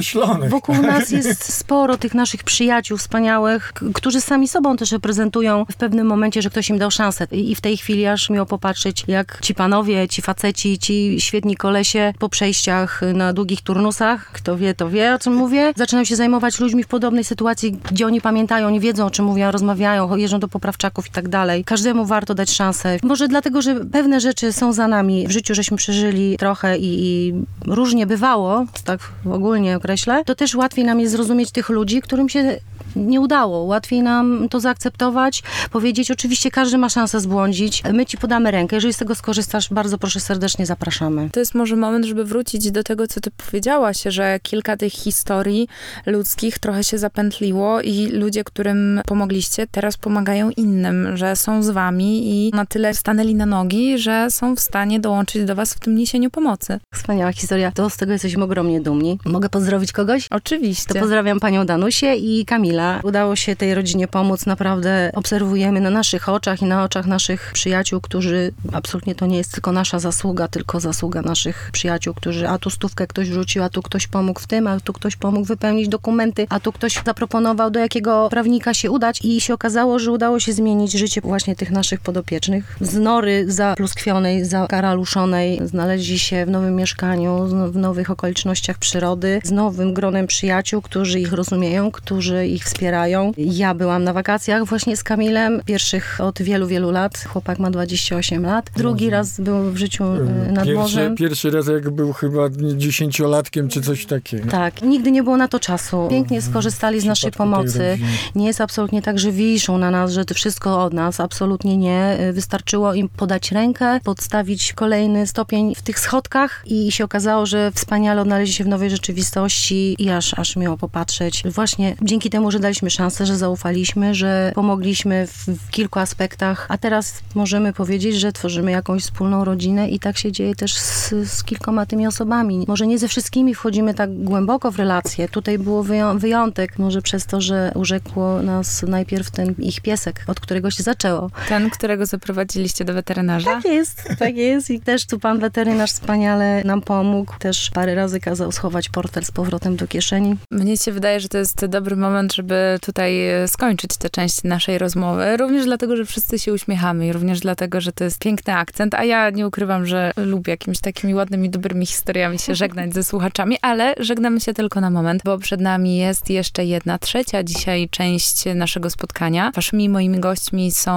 [0.48, 6.07] wokół nas jest sporo tych naszych przyjaciół wspaniałych, którzy sami sobą też reprezentują w pewnym
[6.07, 7.27] momencie, że ktoś im dał szansę.
[7.33, 11.57] I i w tej chwili aż miło popatrzeć, jak ci panowie, ci faceci, ci świetni
[11.57, 16.16] kolesie po przejściach na długich turnusach, kto wie, to wie, o czym mówię, zaczynają się
[16.16, 20.40] zajmować ludźmi w podobnej sytuacji, gdzie oni pamiętają, oni wiedzą, o czym mówią, rozmawiają, jeżdżą
[20.40, 21.64] do poprawczaków i tak dalej.
[21.64, 22.98] Każdemu warto dać szansę.
[23.02, 25.26] Może dlatego, że pewne rzeczy są za nami.
[25.28, 27.34] W życiu żeśmy przeżyli trochę i, i
[27.66, 32.58] różnie bywało, tak ogólnie określę, to też łatwiej nam jest zrozumieć tych ludzi, którym się
[33.06, 33.58] nie udało.
[33.58, 38.94] Łatwiej nam to zaakceptować, powiedzieć, oczywiście każdy ma szansę zbłądzić, my ci podamy rękę, jeżeli
[38.94, 41.30] z tego skorzystasz, bardzo proszę serdecznie zapraszamy.
[41.32, 45.68] To jest może moment, żeby wrócić do tego, co ty powiedziałaś, że kilka tych historii
[46.06, 52.30] ludzkich trochę się zapętliło i ludzie, którym pomogliście, teraz pomagają innym, że są z wami
[52.30, 55.94] i na tyle stanęli na nogi, że są w stanie dołączyć do was w tym
[55.94, 56.80] niesieniu pomocy.
[56.94, 59.18] Wspaniała historia, to z tego jesteśmy ogromnie dumni.
[59.24, 60.26] Mogę pozdrowić kogoś?
[60.30, 60.94] Oczywiście.
[60.94, 64.46] To pozdrawiam panią Danusię i Kamila Udało się tej rodzinie pomóc.
[64.46, 69.53] Naprawdę obserwujemy na naszych oczach i na oczach naszych przyjaciół, którzy absolutnie to nie jest
[69.53, 73.83] tylko nasza zasługa, tylko zasługa naszych przyjaciół, którzy a tu stówkę ktoś rzucił, a tu
[73.83, 77.81] ktoś pomógł w tym, a tu ktoś pomógł wypełnić dokumenty, a tu ktoś zaproponował, do
[77.81, 82.01] jakiego prawnika się udać i się okazało, że udało się zmienić życie właśnie tych naszych
[82.01, 82.77] podopiecznych.
[82.81, 89.94] Z nory zapluskwionej, zakaraluszonej znaleźli się w nowym mieszkaniu, w nowych okolicznościach przyrody, z nowym
[89.94, 93.33] gronem przyjaciół, którzy ich rozumieją, którzy ich wspierają.
[93.37, 97.24] Ja byłam na wakacjach właśnie z Kamilem, pierwszych od wielu, wielu lat.
[97.28, 98.70] Chłopak ma 28 lat.
[98.76, 101.16] Drugi raz był w życiu e, nad Pierwszy, morzem.
[101.16, 104.50] pierwszy raz jak był chyba dziesięciolatkiem czy coś takiego.
[104.50, 106.07] Tak, nigdy nie było na to czasu.
[106.11, 107.98] Pięknie skorzystali z naszej tej pomocy.
[108.35, 111.20] Nie jest absolutnie tak, że wiszą na nas, że to wszystko od nas.
[111.20, 112.18] Absolutnie nie.
[112.33, 118.22] Wystarczyło im podać rękę, podstawić kolejny stopień w tych schodkach i się okazało, że wspaniale
[118.22, 121.42] odnaleźli się w nowej rzeczywistości i aż, aż miło popatrzeć.
[121.44, 126.78] Właśnie dzięki temu, że daliśmy szansę, że zaufaliśmy, że pomogliśmy w, w kilku aspektach, a
[126.78, 131.44] teraz możemy powiedzieć, że tworzymy jakąś wspólną rodzinę i tak się dzieje też z, z
[131.44, 132.64] kilkoma tymi osobami.
[132.68, 135.28] Może nie ze wszystkimi wchodzimy tak głęboko w relacje.
[135.28, 140.40] Tutaj było wyją- wyjątek, może przez to, że urzekło nas najpierw ten ich piesek, od
[140.40, 141.30] którego się zaczęło.
[141.48, 143.50] Ten, którego zaprowadziliście do weterynarza?
[143.54, 147.34] Tak jest, tak jest i też tu pan weterynarz wspaniale nam pomógł.
[147.38, 150.36] Też parę razy kazał schować portfel z powrotem do kieszeni.
[150.50, 152.47] Mnie się wydaje, że to jest dobry moment, żeby
[152.80, 155.37] tutaj e, skończyć tę część naszej rozmowy.
[155.37, 159.04] Również dlatego, że wszyscy się uśmiechamy i również dlatego, że to jest piękny akcent, a
[159.04, 163.94] ja nie ukrywam, że lubię jakimiś takimi ładnymi, dobrymi historiami się żegnać ze słuchaczami, ale
[163.98, 168.90] żegnamy się tylko na moment, bo przed nami jest jeszcze jedna trzecia dzisiaj część naszego
[168.90, 169.52] spotkania.
[169.54, 170.92] Waszymi moimi gośćmi są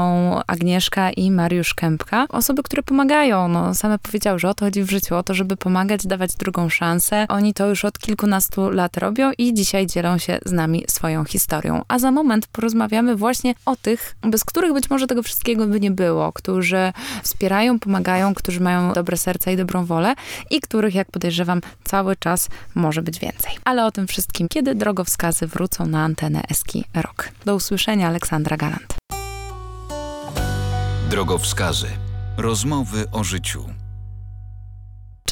[0.48, 2.26] Agnieszka i Mariusz Kępka.
[2.30, 5.58] Osoby, które pomagają, no same powiedziały, że o to chodzi w życiu, o to, żeby
[5.58, 7.26] pomagać, dawać drugą szansę.
[7.30, 11.41] Oni to już od kilkunastu lat robią i dzisiaj dzielą się z nami swoją historią.
[11.88, 15.92] A za moment porozmawiamy właśnie o tych, bez których być może tego wszystkiego by nie
[15.92, 20.16] było, którzy wspierają, pomagają, którzy mają dobre serca i dobrą wolę
[20.50, 23.52] i których, jak podejrzewam, cały czas może być więcej.
[23.64, 27.30] Ale o tym wszystkim, kiedy drogowskazy wrócą na antenę Eski Rock.
[27.46, 28.96] Do usłyszenia, Aleksandra Galant.
[31.10, 31.88] Drogowskazy.
[32.38, 33.81] Rozmowy o życiu.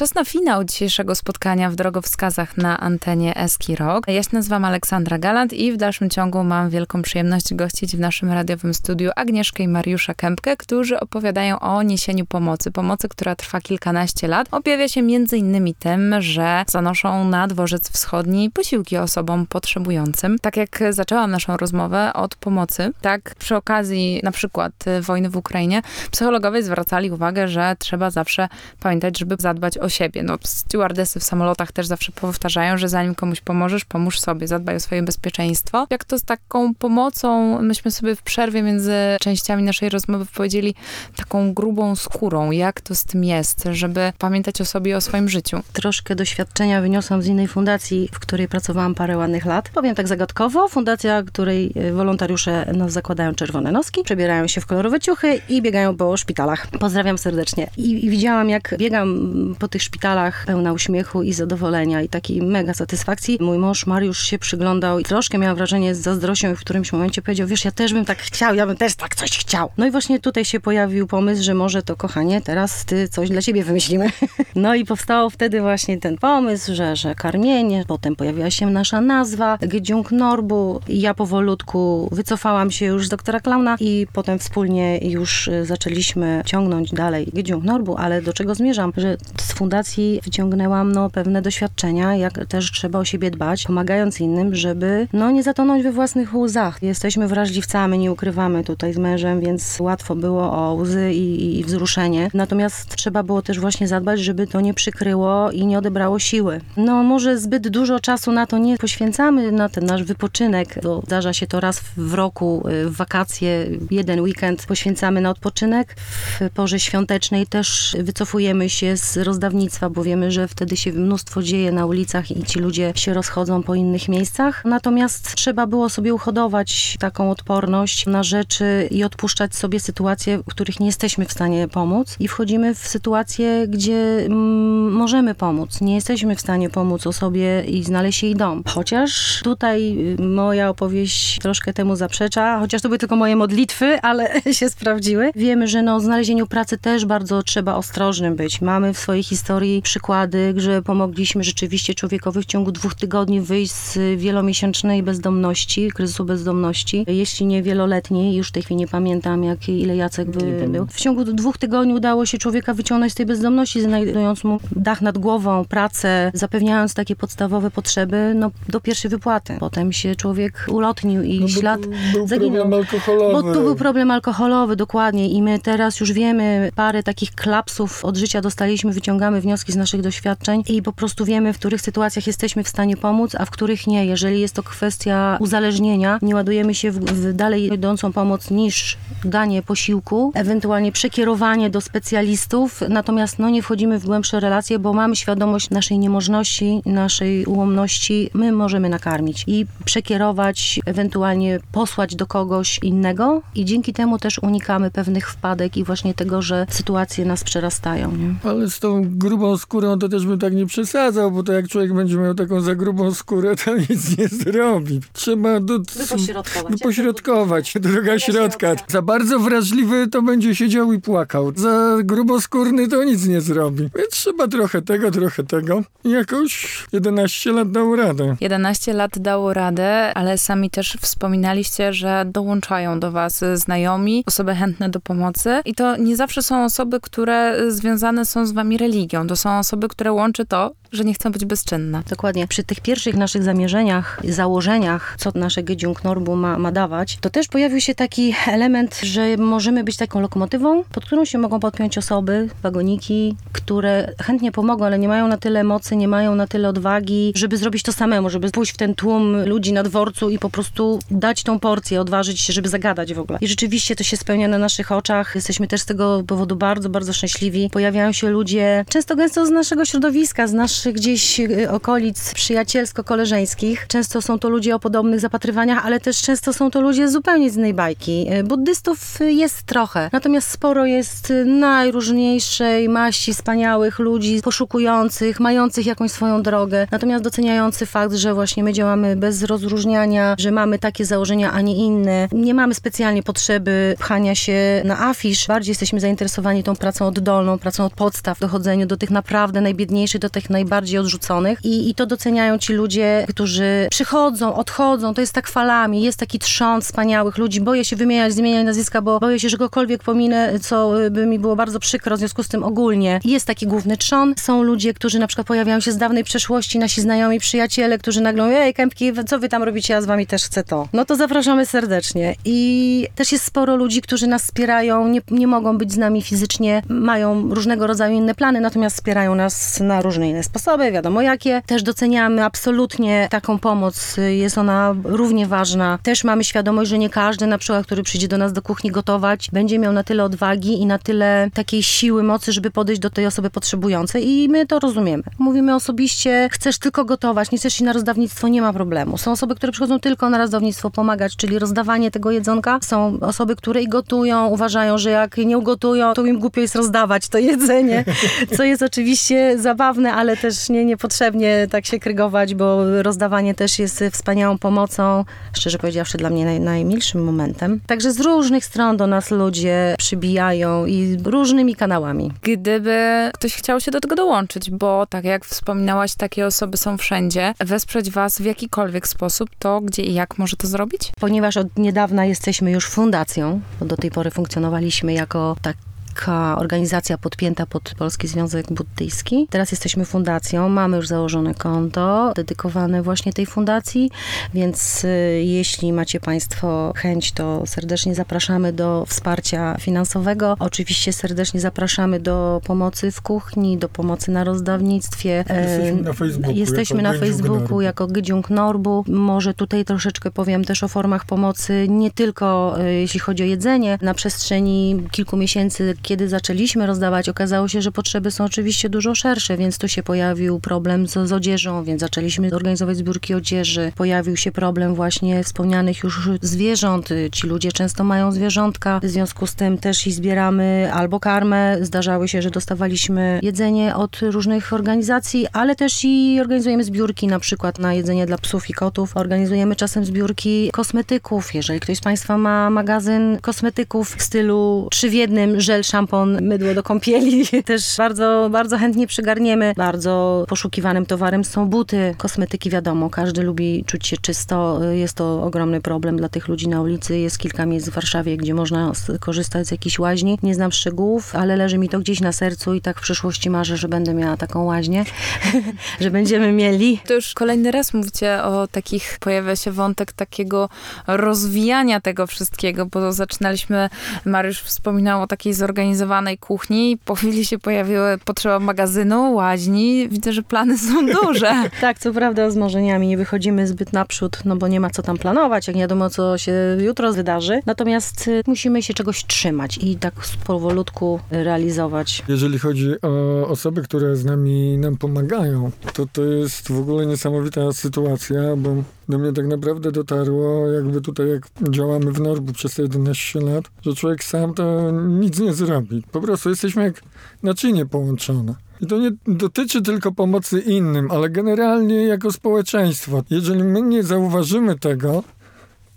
[0.00, 4.08] Czas na finał dzisiejszego spotkania w drogowskazach na antenie Eski Rock.
[4.08, 8.32] Ja się nazywam Aleksandra Galant i w dalszym ciągu mam wielką przyjemność gościć w naszym
[8.32, 12.70] radiowym studiu Agnieszkę i Mariusza Kępkę, którzy opowiadają o niesieniu pomocy.
[12.70, 14.48] Pomocy, która trwa kilkanaście lat.
[14.50, 15.00] Objawia się
[15.36, 20.38] innymi tym, że zanoszą na dworzec wschodni posiłki osobom potrzebującym.
[20.38, 25.36] Tak jak zaczęłam naszą rozmowę od pomocy, tak przy okazji na przykład y, wojny w
[25.36, 28.48] Ukrainie, psychologowie zwracali uwagę, że trzeba zawsze
[28.80, 30.22] pamiętać, żeby zadbać o siebie.
[30.22, 34.80] No, stewardesy w samolotach też zawsze powtarzają, że zanim komuś pomożesz, pomóż sobie, zadbaj o
[34.80, 35.86] swoje bezpieczeństwo.
[35.90, 40.74] Jak to z taką pomocą, myśmy sobie w przerwie między częściami naszej rozmowy powiedzieli,
[41.16, 45.28] taką grubą skórą, jak to z tym jest, żeby pamiętać o sobie i o swoim
[45.28, 45.60] życiu.
[45.72, 49.68] Troszkę doświadczenia wyniosłam z innej fundacji, w której pracowałam parę ładnych lat.
[49.68, 55.00] Powiem tak zagadkowo, fundacja, której e, wolontariusze nas zakładają czerwone noski, przebierają się w kolorowe
[55.00, 56.66] ciuchy i biegają po szpitalach.
[56.66, 57.70] Pozdrawiam serdecznie.
[57.76, 62.74] I, i widziałam, jak biegam po tych szpitalach pełna uśmiechu i zadowolenia i takiej mega
[62.74, 63.38] satysfakcji.
[63.40, 67.22] Mój mąż Mariusz się przyglądał i troszkę miałam wrażenie z zazdrością i w którymś momencie
[67.22, 69.70] powiedział, wiesz, ja też bym tak chciał, ja bym też tak coś chciał.
[69.78, 73.42] No i właśnie tutaj się pojawił pomysł, że może to kochanie, teraz ty coś dla
[73.42, 74.10] ciebie wymyślimy.
[74.54, 79.58] No i powstał wtedy właśnie ten pomysł, że, że karmienie, potem pojawiła się nasza nazwa,
[79.62, 80.80] Gdziung Norbu.
[80.88, 86.90] Ja powolutku wycofałam się już z doktora Klauna i potem wspólnie już y, zaczęliśmy ciągnąć
[86.92, 89.16] dalej Gdziung Norbu, ale do czego zmierzam, że
[89.60, 95.30] fundacji wyciągnęłam no, pewne doświadczenia, jak też trzeba o siebie dbać, pomagając innym, żeby no,
[95.30, 96.82] nie zatonąć we własnych łzach.
[96.82, 102.30] Jesteśmy wrażliwcami, nie ukrywamy tutaj z mężem, więc łatwo było o łzy i, i wzruszenie.
[102.34, 106.60] Natomiast trzeba było też właśnie zadbać, żeby to nie przykryło i nie odebrało siły.
[106.76, 111.32] No może zbyt dużo czasu na to nie poświęcamy, na ten nasz wypoczynek, bo zdarza
[111.32, 115.96] się to raz w roku, y, w wakacje, jeden weekend poświęcamy na odpoczynek.
[116.40, 119.16] W porze świątecznej też wycofujemy się z
[119.50, 123.62] rozdawnictwa, bo wiemy, że wtedy się mnóstwo dzieje na ulicach i ci ludzie się rozchodzą
[123.62, 124.64] po innych miejscach.
[124.64, 130.80] Natomiast trzeba było sobie uhodować taką odporność na rzeczy i odpuszczać sobie sytuacje, w których
[130.80, 135.80] nie jesteśmy w stanie pomóc i wchodzimy w sytuacje, gdzie mm, możemy pomóc.
[135.80, 138.62] Nie jesteśmy w stanie pomóc osobie i znaleźć jej dom.
[138.66, 144.42] Chociaż tutaj y, moja opowieść troszkę temu zaprzecza, chociaż to były tylko moje modlitwy, ale
[144.58, 145.30] się sprawdziły.
[145.34, 148.60] Wiemy, że no, w znalezieniu pracy też bardzo trzeba ostrożnym być.
[148.60, 153.72] Mamy w swojej historii historii przykłady, że pomogliśmy rzeczywiście człowiekowi w ciągu dwóch tygodni wyjść
[153.72, 159.68] z wielomiesięcznej bezdomności, kryzysu bezdomności, jeśli nie wieloletniej, już w tej chwili nie pamiętam, jak,
[159.68, 160.86] ile Jacek by był.
[160.86, 165.18] W ciągu dwóch tygodni udało się człowieka wyciągnąć z tej bezdomności, znajdując mu dach nad
[165.18, 169.56] głową, pracę, zapewniając takie podstawowe potrzeby, no do pierwszej wypłaty.
[169.60, 171.80] Potem się człowiek ulotnił i No ślad
[172.12, 172.50] był zaginął.
[172.50, 173.32] problem alkoholowy.
[173.32, 175.28] Bo tu był problem alkoholowy, dokładnie.
[175.28, 180.00] I my teraz już wiemy, parę takich klapsów od życia dostaliśmy, wyciągamy wnioski z naszych
[180.00, 183.86] doświadczeń i po prostu wiemy, w których sytuacjach jesteśmy w stanie pomóc, a w których
[183.86, 184.06] nie.
[184.06, 189.62] Jeżeli jest to kwestia uzależnienia, nie ładujemy się w, w dalej idącą pomoc niż danie
[189.62, 195.70] posiłku, ewentualnie przekierowanie do specjalistów, natomiast no, nie wchodzimy w głębsze relacje, bo mamy świadomość
[195.70, 198.30] naszej niemożności, naszej ułomności.
[198.34, 204.90] My możemy nakarmić i przekierować, ewentualnie posłać do kogoś innego i dzięki temu też unikamy
[204.90, 208.12] pewnych wpadek i właśnie tego, że sytuacje nas przerastają.
[208.16, 208.50] Nie?
[208.50, 211.94] Ale z tą grubą skórą to też bym tak nie przesadzał, bo to jak człowiek
[211.94, 215.00] będzie miał taką za grubą skórę, to nic nie zrobi.
[215.12, 216.72] Trzeba do, Wypośrodkować.
[216.72, 218.74] wypośrodkować, droga środka.
[218.88, 221.52] Za bardzo wrażliwy to będzie siedział i płakał.
[221.56, 223.88] Za gruboskórny to nic nie zrobi.
[223.96, 225.82] Więc trzeba trochę tego, trochę tego.
[226.04, 228.36] I jakoś 11 lat dał radę.
[228.40, 234.88] 11 lat dało radę, ale sami też wspominaliście, że dołączają do was znajomi, osoby chętne
[234.88, 239.09] do pomocy i to nie zawsze są osoby, które związane są z wami religią.
[239.28, 242.02] To są osoby, które łączy to, że nie chcą być bezczynne.
[242.10, 242.46] Dokładnie.
[242.46, 247.48] Przy tych pierwszych naszych zamierzeniach, założeniach, co nasze Gediung Norbu ma, ma dawać, to też
[247.48, 252.48] pojawił się taki element, że możemy być taką lokomotywą, pod którą się mogą podpiąć osoby,
[252.62, 257.32] wagoniki, które chętnie pomogą, ale nie mają na tyle mocy, nie mają na tyle odwagi,
[257.34, 260.98] żeby zrobić to samemu, żeby pójść w ten tłum ludzi na dworcu i po prostu
[261.10, 263.38] dać tą porcję, odważyć się, żeby zagadać w ogóle.
[263.42, 265.32] I rzeczywiście to się spełnia na naszych oczach.
[265.34, 267.70] Jesteśmy też z tego powodu bardzo, bardzo szczęśliwi.
[267.72, 273.86] Pojawiają się ludzie, często gęsto z naszego środowiska, z naszych gdzieś y, okolic przyjacielsko-koleżeńskich.
[273.88, 277.56] Często są to ludzie o podobnych zapatrywaniach, ale też często są to ludzie zupełnie z
[277.56, 278.26] innej bajki.
[278.32, 286.10] Y, Buddystów y, jest trochę, natomiast sporo jest najróżniejszej maści wspaniałych ludzi, poszukujących, mających jakąś
[286.10, 291.52] swoją drogę, natomiast doceniający fakt, że właśnie my działamy bez rozróżniania, że mamy takie założenia,
[291.52, 292.28] a nie inne.
[292.32, 295.46] Nie mamy specjalnie potrzeby pchania się na afisz.
[295.46, 300.30] Bardziej jesteśmy zainteresowani tą pracą oddolną, pracą od podstaw, dochodzeniu do tych naprawdę najbiedniejszych, do
[300.30, 301.58] tych najbardziej odrzuconych.
[301.64, 305.14] I, I to doceniają ci ludzie, którzy przychodzą, odchodzą.
[305.14, 306.02] To jest tak falami.
[306.02, 307.60] Jest taki trząs wspaniałych ludzi.
[307.60, 311.38] Boję się wymieniać, zmieniać nazwiska, bo boję się, że kogokolwiek pominę, co y, by mi
[311.38, 312.16] było bardzo przykro.
[312.16, 314.34] W związku z tym ogólnie jest taki główny trzon.
[314.38, 318.44] Są ludzie, którzy na przykład pojawiają się z dawnej przeszłości, nasi znajomi, przyjaciele, którzy nagle
[318.44, 320.88] mówią, ej, kępki, co wy tam robicie, ja z wami też chcę to.
[320.92, 322.34] No to zapraszamy serdecznie.
[322.44, 326.82] I też jest sporo ludzi, którzy nas wspierają, nie, nie mogą być z nami fizycznie,
[326.88, 331.62] mają różnego rodzaju inne plany, natomiast wspierają nas na różne inne sposoby, wiadomo jakie.
[331.66, 335.98] Też doceniamy absolutnie taką pomoc, jest ona równie ważna.
[336.02, 339.50] Też mamy świadomość, że nie każdy na przykład, który przyjdzie do nas do kuchni gotować,
[339.52, 343.26] będzie miał na tyle odwagi i na tyle takiej siły, mocy, żeby podejść do tej
[343.26, 345.22] osoby potrzebującej i my to rozumiemy.
[345.38, 349.18] Mówimy osobiście, chcesz tylko gotować, nie chcesz iść na rozdawnictwo, nie ma problemu.
[349.18, 352.78] Są osoby, które przychodzą tylko na rozdawnictwo pomagać, czyli rozdawanie tego jedzonka.
[352.82, 357.28] Są osoby, które i gotują, uważają, że jak nie ugotują, to im głupio jest rozdawać
[357.28, 358.04] to jedzenie,
[358.60, 364.04] co jest oczywiście zabawne, ale też nie, niepotrzebnie tak się krygować, bo rozdawanie też jest
[364.12, 367.80] wspaniałą pomocą, szczerze powiedziawszy dla mnie naj, najmilszym momentem.
[367.86, 372.32] Także z różnych stron do nas ludzie przybijają i różnymi kanałami.
[372.42, 377.54] Gdyby ktoś chciał się do tego dołączyć, bo tak jak wspominałaś, takie osoby są wszędzie,
[377.60, 381.12] wesprzeć was w jakikolwiek sposób, to gdzie i jak może to zrobić?
[381.20, 385.76] Ponieważ od niedawna jesteśmy już fundacją, bo do tej pory funkcjonowaliśmy jako tak
[386.14, 389.46] taka organizacja podpięta pod Polski Związek Buddyjski.
[389.50, 394.10] Teraz jesteśmy fundacją, mamy już założone konto dedykowane właśnie tej fundacji,
[394.54, 395.08] więc y,
[395.44, 400.56] jeśli macie Państwo chęć, to serdecznie zapraszamy do wsparcia finansowego.
[400.58, 405.44] Oczywiście serdecznie zapraszamy do pomocy w kuchni, do pomocy na rozdawnictwie.
[405.48, 406.56] Jesteśmy na Facebooku.
[406.56, 407.80] Jesteśmy jako na Facebooku Norbu.
[407.80, 409.04] jako Gydziung Norbu.
[409.08, 413.98] Może tutaj troszeczkę powiem też o formach pomocy, nie tylko e, jeśli chodzi o jedzenie.
[414.02, 419.56] Na przestrzeni kilku miesięcy, kiedy zaczęliśmy rozdawać, okazało się, że potrzeby są oczywiście dużo szersze,
[419.56, 423.92] więc tu się pojawił problem z, z odzieżą, więc zaczęliśmy organizować zbiórki odzieży.
[423.96, 427.08] Pojawił się problem właśnie wspomnianych już zwierząt.
[427.32, 431.76] Ci ludzie często mają zwierzątka, w związku z tym też i zbieramy albo karmę.
[431.80, 437.78] Zdarzały się, że dostawaliśmy jedzenie od różnych organizacji, ale też i organizujemy zbiórki na przykład
[437.78, 439.16] na jedzenie dla psów i kotów.
[439.16, 441.54] Organizujemy czasem zbiórki kosmetyków.
[441.54, 446.74] Jeżeli ktoś z Państwa ma magazyn kosmetyków w stylu trzy w jednym, żel, szampon, mydło
[446.74, 447.46] do kąpieli.
[447.64, 449.72] Też bardzo, bardzo chętnie przygarniemy.
[449.76, 453.10] Bardzo poszukiwanym towarem są buty, kosmetyki, wiadomo.
[453.10, 454.80] Każdy lubi czuć się czysto.
[454.92, 457.18] Jest to ogromny problem dla tych ludzi na ulicy.
[457.18, 460.38] Jest kilka miejsc w Warszawie, gdzie można korzystać z jakichś łaźni.
[460.42, 463.76] Nie znam szczegółów, ale leży mi to gdzieś na sercu i tak w przyszłości marzę,
[463.76, 465.04] że będę miała taką łaźnię,
[466.00, 467.00] że będziemy mieli.
[467.06, 470.68] To już kolejny raz mówicie o takich, pojawia się wątek takiego
[471.06, 473.88] rozwijania tego wszystkiego, bo zaczynaliśmy,
[474.24, 480.08] Mariusz wspominał o takiej zorganizowanej kuchni, po chwili się pojawiła potrzeba magazynu, łaźni.
[480.08, 481.52] Widzę, że plany są duże.
[481.80, 485.18] tak, co prawda z marzeniami nie wychodzimy zbyt naprzód, no bo nie ma co tam
[485.18, 487.60] planować, jak nie wiadomo, co się jutro wydarzy.
[487.66, 490.14] Natomiast y, musimy się czegoś trzymać i tak
[490.44, 492.22] powolutku realizować.
[492.28, 497.72] Jeżeli chodzi o osoby, które z nami nam pomagają, to to jest w ogóle niesamowita
[497.72, 498.76] sytuacja, bo
[499.10, 503.64] do mnie tak naprawdę dotarło, jakby tutaj jak działamy w Norbu przez te 11 lat,
[503.82, 506.02] że człowiek sam to nic nie zrobi.
[506.12, 507.02] Po prostu jesteśmy jak
[507.42, 508.54] naczynie połączone.
[508.80, 513.22] I to nie dotyczy tylko pomocy innym, ale generalnie jako społeczeństwo.
[513.30, 515.22] Jeżeli my nie zauważymy tego,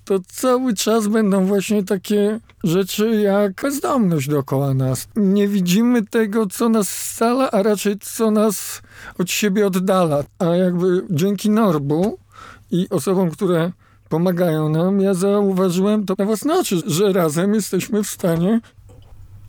[0.05, 5.07] to cały czas będą właśnie takie rzeczy jak bezdomność dookoła nas.
[5.16, 8.82] Nie widzimy tego, co nas scala, a raczej co nas
[9.18, 10.24] od siebie oddala.
[10.39, 12.18] A jakby dzięki Norbu
[12.74, 13.71] i osobom, które
[14.09, 18.61] pomagają nam, ja zauważyłem to na własne oczy, że razem jesteśmy w stanie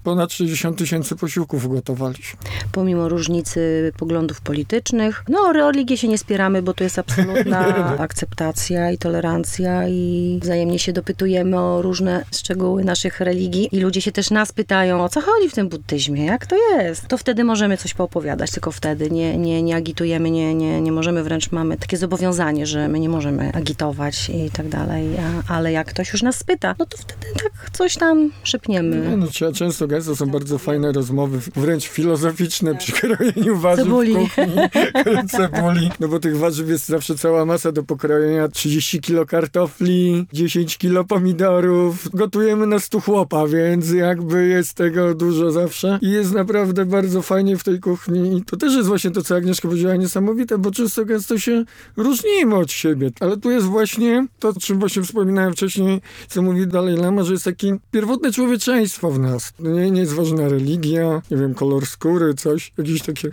[0.04, 2.40] ponad 60 tysięcy posiłków ugotowaliśmy.
[2.72, 5.24] Pomimo różnicy poglądów politycznych.
[5.28, 7.66] No, o religię się nie spieramy, bo to jest absolutna
[7.98, 14.12] akceptacja i tolerancja i wzajemnie się dopytujemy o różne szczegóły naszych religii i ludzie się
[14.12, 17.08] też nas pytają, o co chodzi w tym buddyzmie, jak to jest.
[17.08, 21.22] To wtedy możemy coś poopowiadać, tylko wtedy nie, nie, nie agitujemy, nie, nie, nie możemy,
[21.22, 25.06] wręcz mamy takie zobowiązanie, że my nie możemy agitować i tak dalej,
[25.48, 29.08] ale jak ktoś już nas spyta, no to wtedy tak coś tam szepniemy.
[29.10, 34.14] Nie, no, trzeba często to są bardzo fajne rozmowy, wręcz filozoficzne przy krojeniu warzyw cebuli.
[34.14, 34.54] w kuchni.
[35.36, 35.90] cebuli.
[36.00, 38.48] No bo tych warzyw jest zawsze cała masa do pokrojenia.
[38.48, 42.08] 30 kilo kartofli, 10 kilo pomidorów.
[42.14, 45.98] Gotujemy na stu chłopa, więc jakby jest tego dużo zawsze.
[46.02, 48.36] I jest naprawdę bardzo fajnie w tej kuchni.
[48.38, 51.64] I to też jest właśnie to, co Agnieszka powiedziała, niesamowite, bo często gęsto się
[51.96, 53.10] różnimy od siebie.
[53.20, 57.32] Ale tu jest właśnie to, o czym właśnie wspominałem wcześniej, co mówi dalej Lama, że
[57.32, 59.52] jest takie pierwotne człowieczeństwo w nas.
[59.58, 63.32] Nie, nie jest ważna religia, nie wiem, kolor skóry, coś, jakieś takie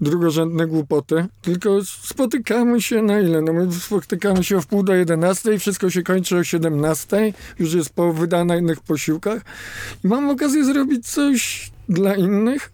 [0.00, 3.42] drugorzędne głupoty, tylko spotykamy się na ile?
[3.42, 7.90] No my spotykamy się o wpół do 11, wszystko się kończy o 17, już jest
[7.90, 9.42] po wydanych posiłkach.
[10.04, 12.72] I mam okazję zrobić coś dla innych,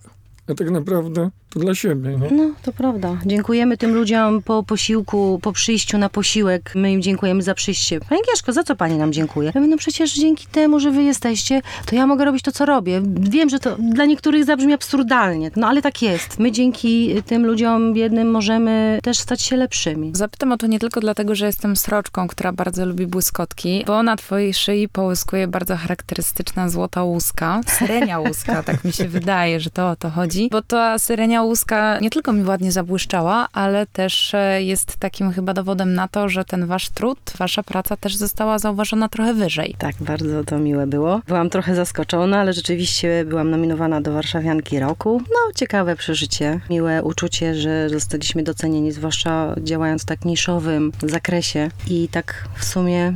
[0.49, 2.11] a tak naprawdę to dla siebie.
[2.11, 2.37] Nie?
[2.37, 3.17] No, to prawda.
[3.27, 6.73] Dziękujemy tym ludziom po posiłku, po przyjściu na posiłek.
[6.75, 8.01] My im dziękujemy za przyjście.
[8.01, 9.53] Pani Gieszko, za co pani nam dziękuje?
[9.55, 12.67] Ja mówię, no przecież dzięki temu, że wy jesteście, to ja mogę robić to, co
[12.67, 13.03] robię.
[13.21, 16.39] Wiem, że to dla niektórych zabrzmi absurdalnie, no ale tak jest.
[16.39, 20.13] My dzięki tym ludziom biednym możemy też stać się lepszymi.
[20.15, 24.17] Zapytam o to nie tylko dlatego, że jestem sroczką, która bardzo lubi błyskotki, bo na
[24.17, 27.61] twojej szyi połyskuje bardzo charakterystyczna złota łuska.
[27.67, 31.99] Syrenia łuska, tak mi się wydaje, że to o to chodzi, bo ta syrenia łuska
[32.01, 36.45] nie tylko mi ładnie zabłyszczała, ale też e, jest takim chyba dowodem na to, że
[36.45, 39.75] ten wasz trud, wasza praca też została zauważona trochę wyżej.
[39.79, 41.21] Tak, bardzo to miłe było.
[41.27, 45.23] Byłam trochę zaskoczona, ale rzeczywiście byłam nominowana do Warszawianki Roku.
[45.31, 52.09] No, ciekawe przeżycie, miłe uczucie, że zostaliśmy docenieni, zwłaszcza działając w tak niszowym zakresie i
[52.09, 53.13] tak w sumie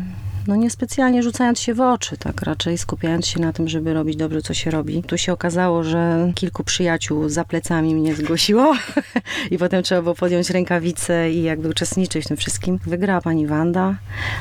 [0.47, 4.43] no niespecjalnie rzucając się w oczy, tak raczej skupiając się na tym, żeby robić dobrze,
[4.43, 5.03] co się robi.
[5.03, 8.75] Tu się okazało, że kilku przyjaciół za plecami mnie zgłosiło
[9.51, 12.79] i potem trzeba było podjąć rękawice i jakby uczestniczyć w tym wszystkim.
[12.87, 13.95] Wygrała pani Wanda,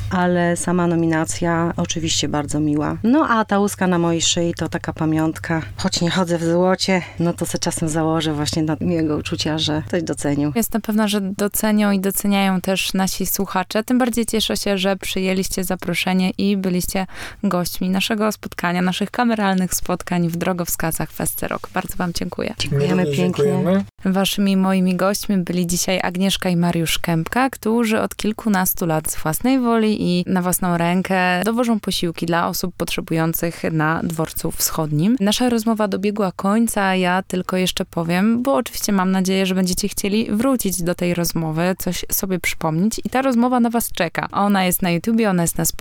[0.10, 2.98] ale sama nominacja oczywiście bardzo miła.
[3.04, 5.62] No a ta łuska na mojej szyi to taka pamiątka.
[5.78, 9.84] Choć nie chodzę w złocie, no to se czasem założę właśnie na jego uczucia, że
[9.88, 10.52] ktoś docenił.
[10.56, 13.84] Jestem pewna, że docenią i doceniają też nasi słuchacze.
[13.84, 17.08] Tym bardziej cieszę się, że przyjęliście zaproszenie zaproszenie i byliście
[17.44, 21.70] gośćmi naszego spotkania, naszych kameralnych spotkań w drogowskazach Festerok.
[21.74, 22.54] Bardzo wam dziękuję.
[22.58, 23.16] Dziękujemy pięknie.
[23.16, 23.84] Dziękujemy.
[24.06, 29.60] Waszymi moimi gośćmi byli dzisiaj Agnieszka i Mariusz Kępka, którzy od kilkunastu lat z własnej
[29.60, 35.16] woli i na własną rękę dowożą posiłki dla osób potrzebujących na dworcu wschodnim.
[35.20, 40.28] Nasza rozmowa dobiegła końca, ja tylko jeszcze powiem, bo oczywiście mam nadzieję, że będziecie chcieli
[40.32, 44.28] wrócić do tej rozmowy, coś sobie przypomnieć i ta rozmowa na was czeka.
[44.32, 45.81] Ona jest na YouTubie, ona jest na Spotify,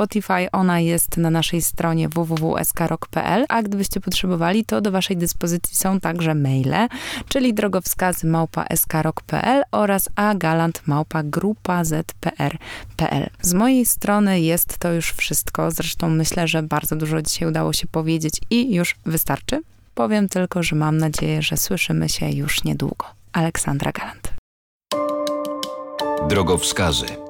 [0.53, 6.35] ona jest na naszej stronie www.skrok.pl, a gdybyście potrzebowali, to do waszej dyspozycji są także
[6.35, 6.89] maile,
[7.29, 8.67] czyli drogowskazy małpa
[9.73, 13.31] oraz agalant małpa grupa zpr.pl.
[13.43, 17.87] Z mojej strony jest to już wszystko, zresztą myślę, że bardzo dużo dzisiaj udało się
[17.87, 19.63] powiedzieć i już wystarczy
[19.95, 23.07] powiem tylko, że mam nadzieję, że słyszymy się już niedługo.
[23.33, 24.33] Aleksandra Galant.
[26.29, 27.30] Drogowskazy.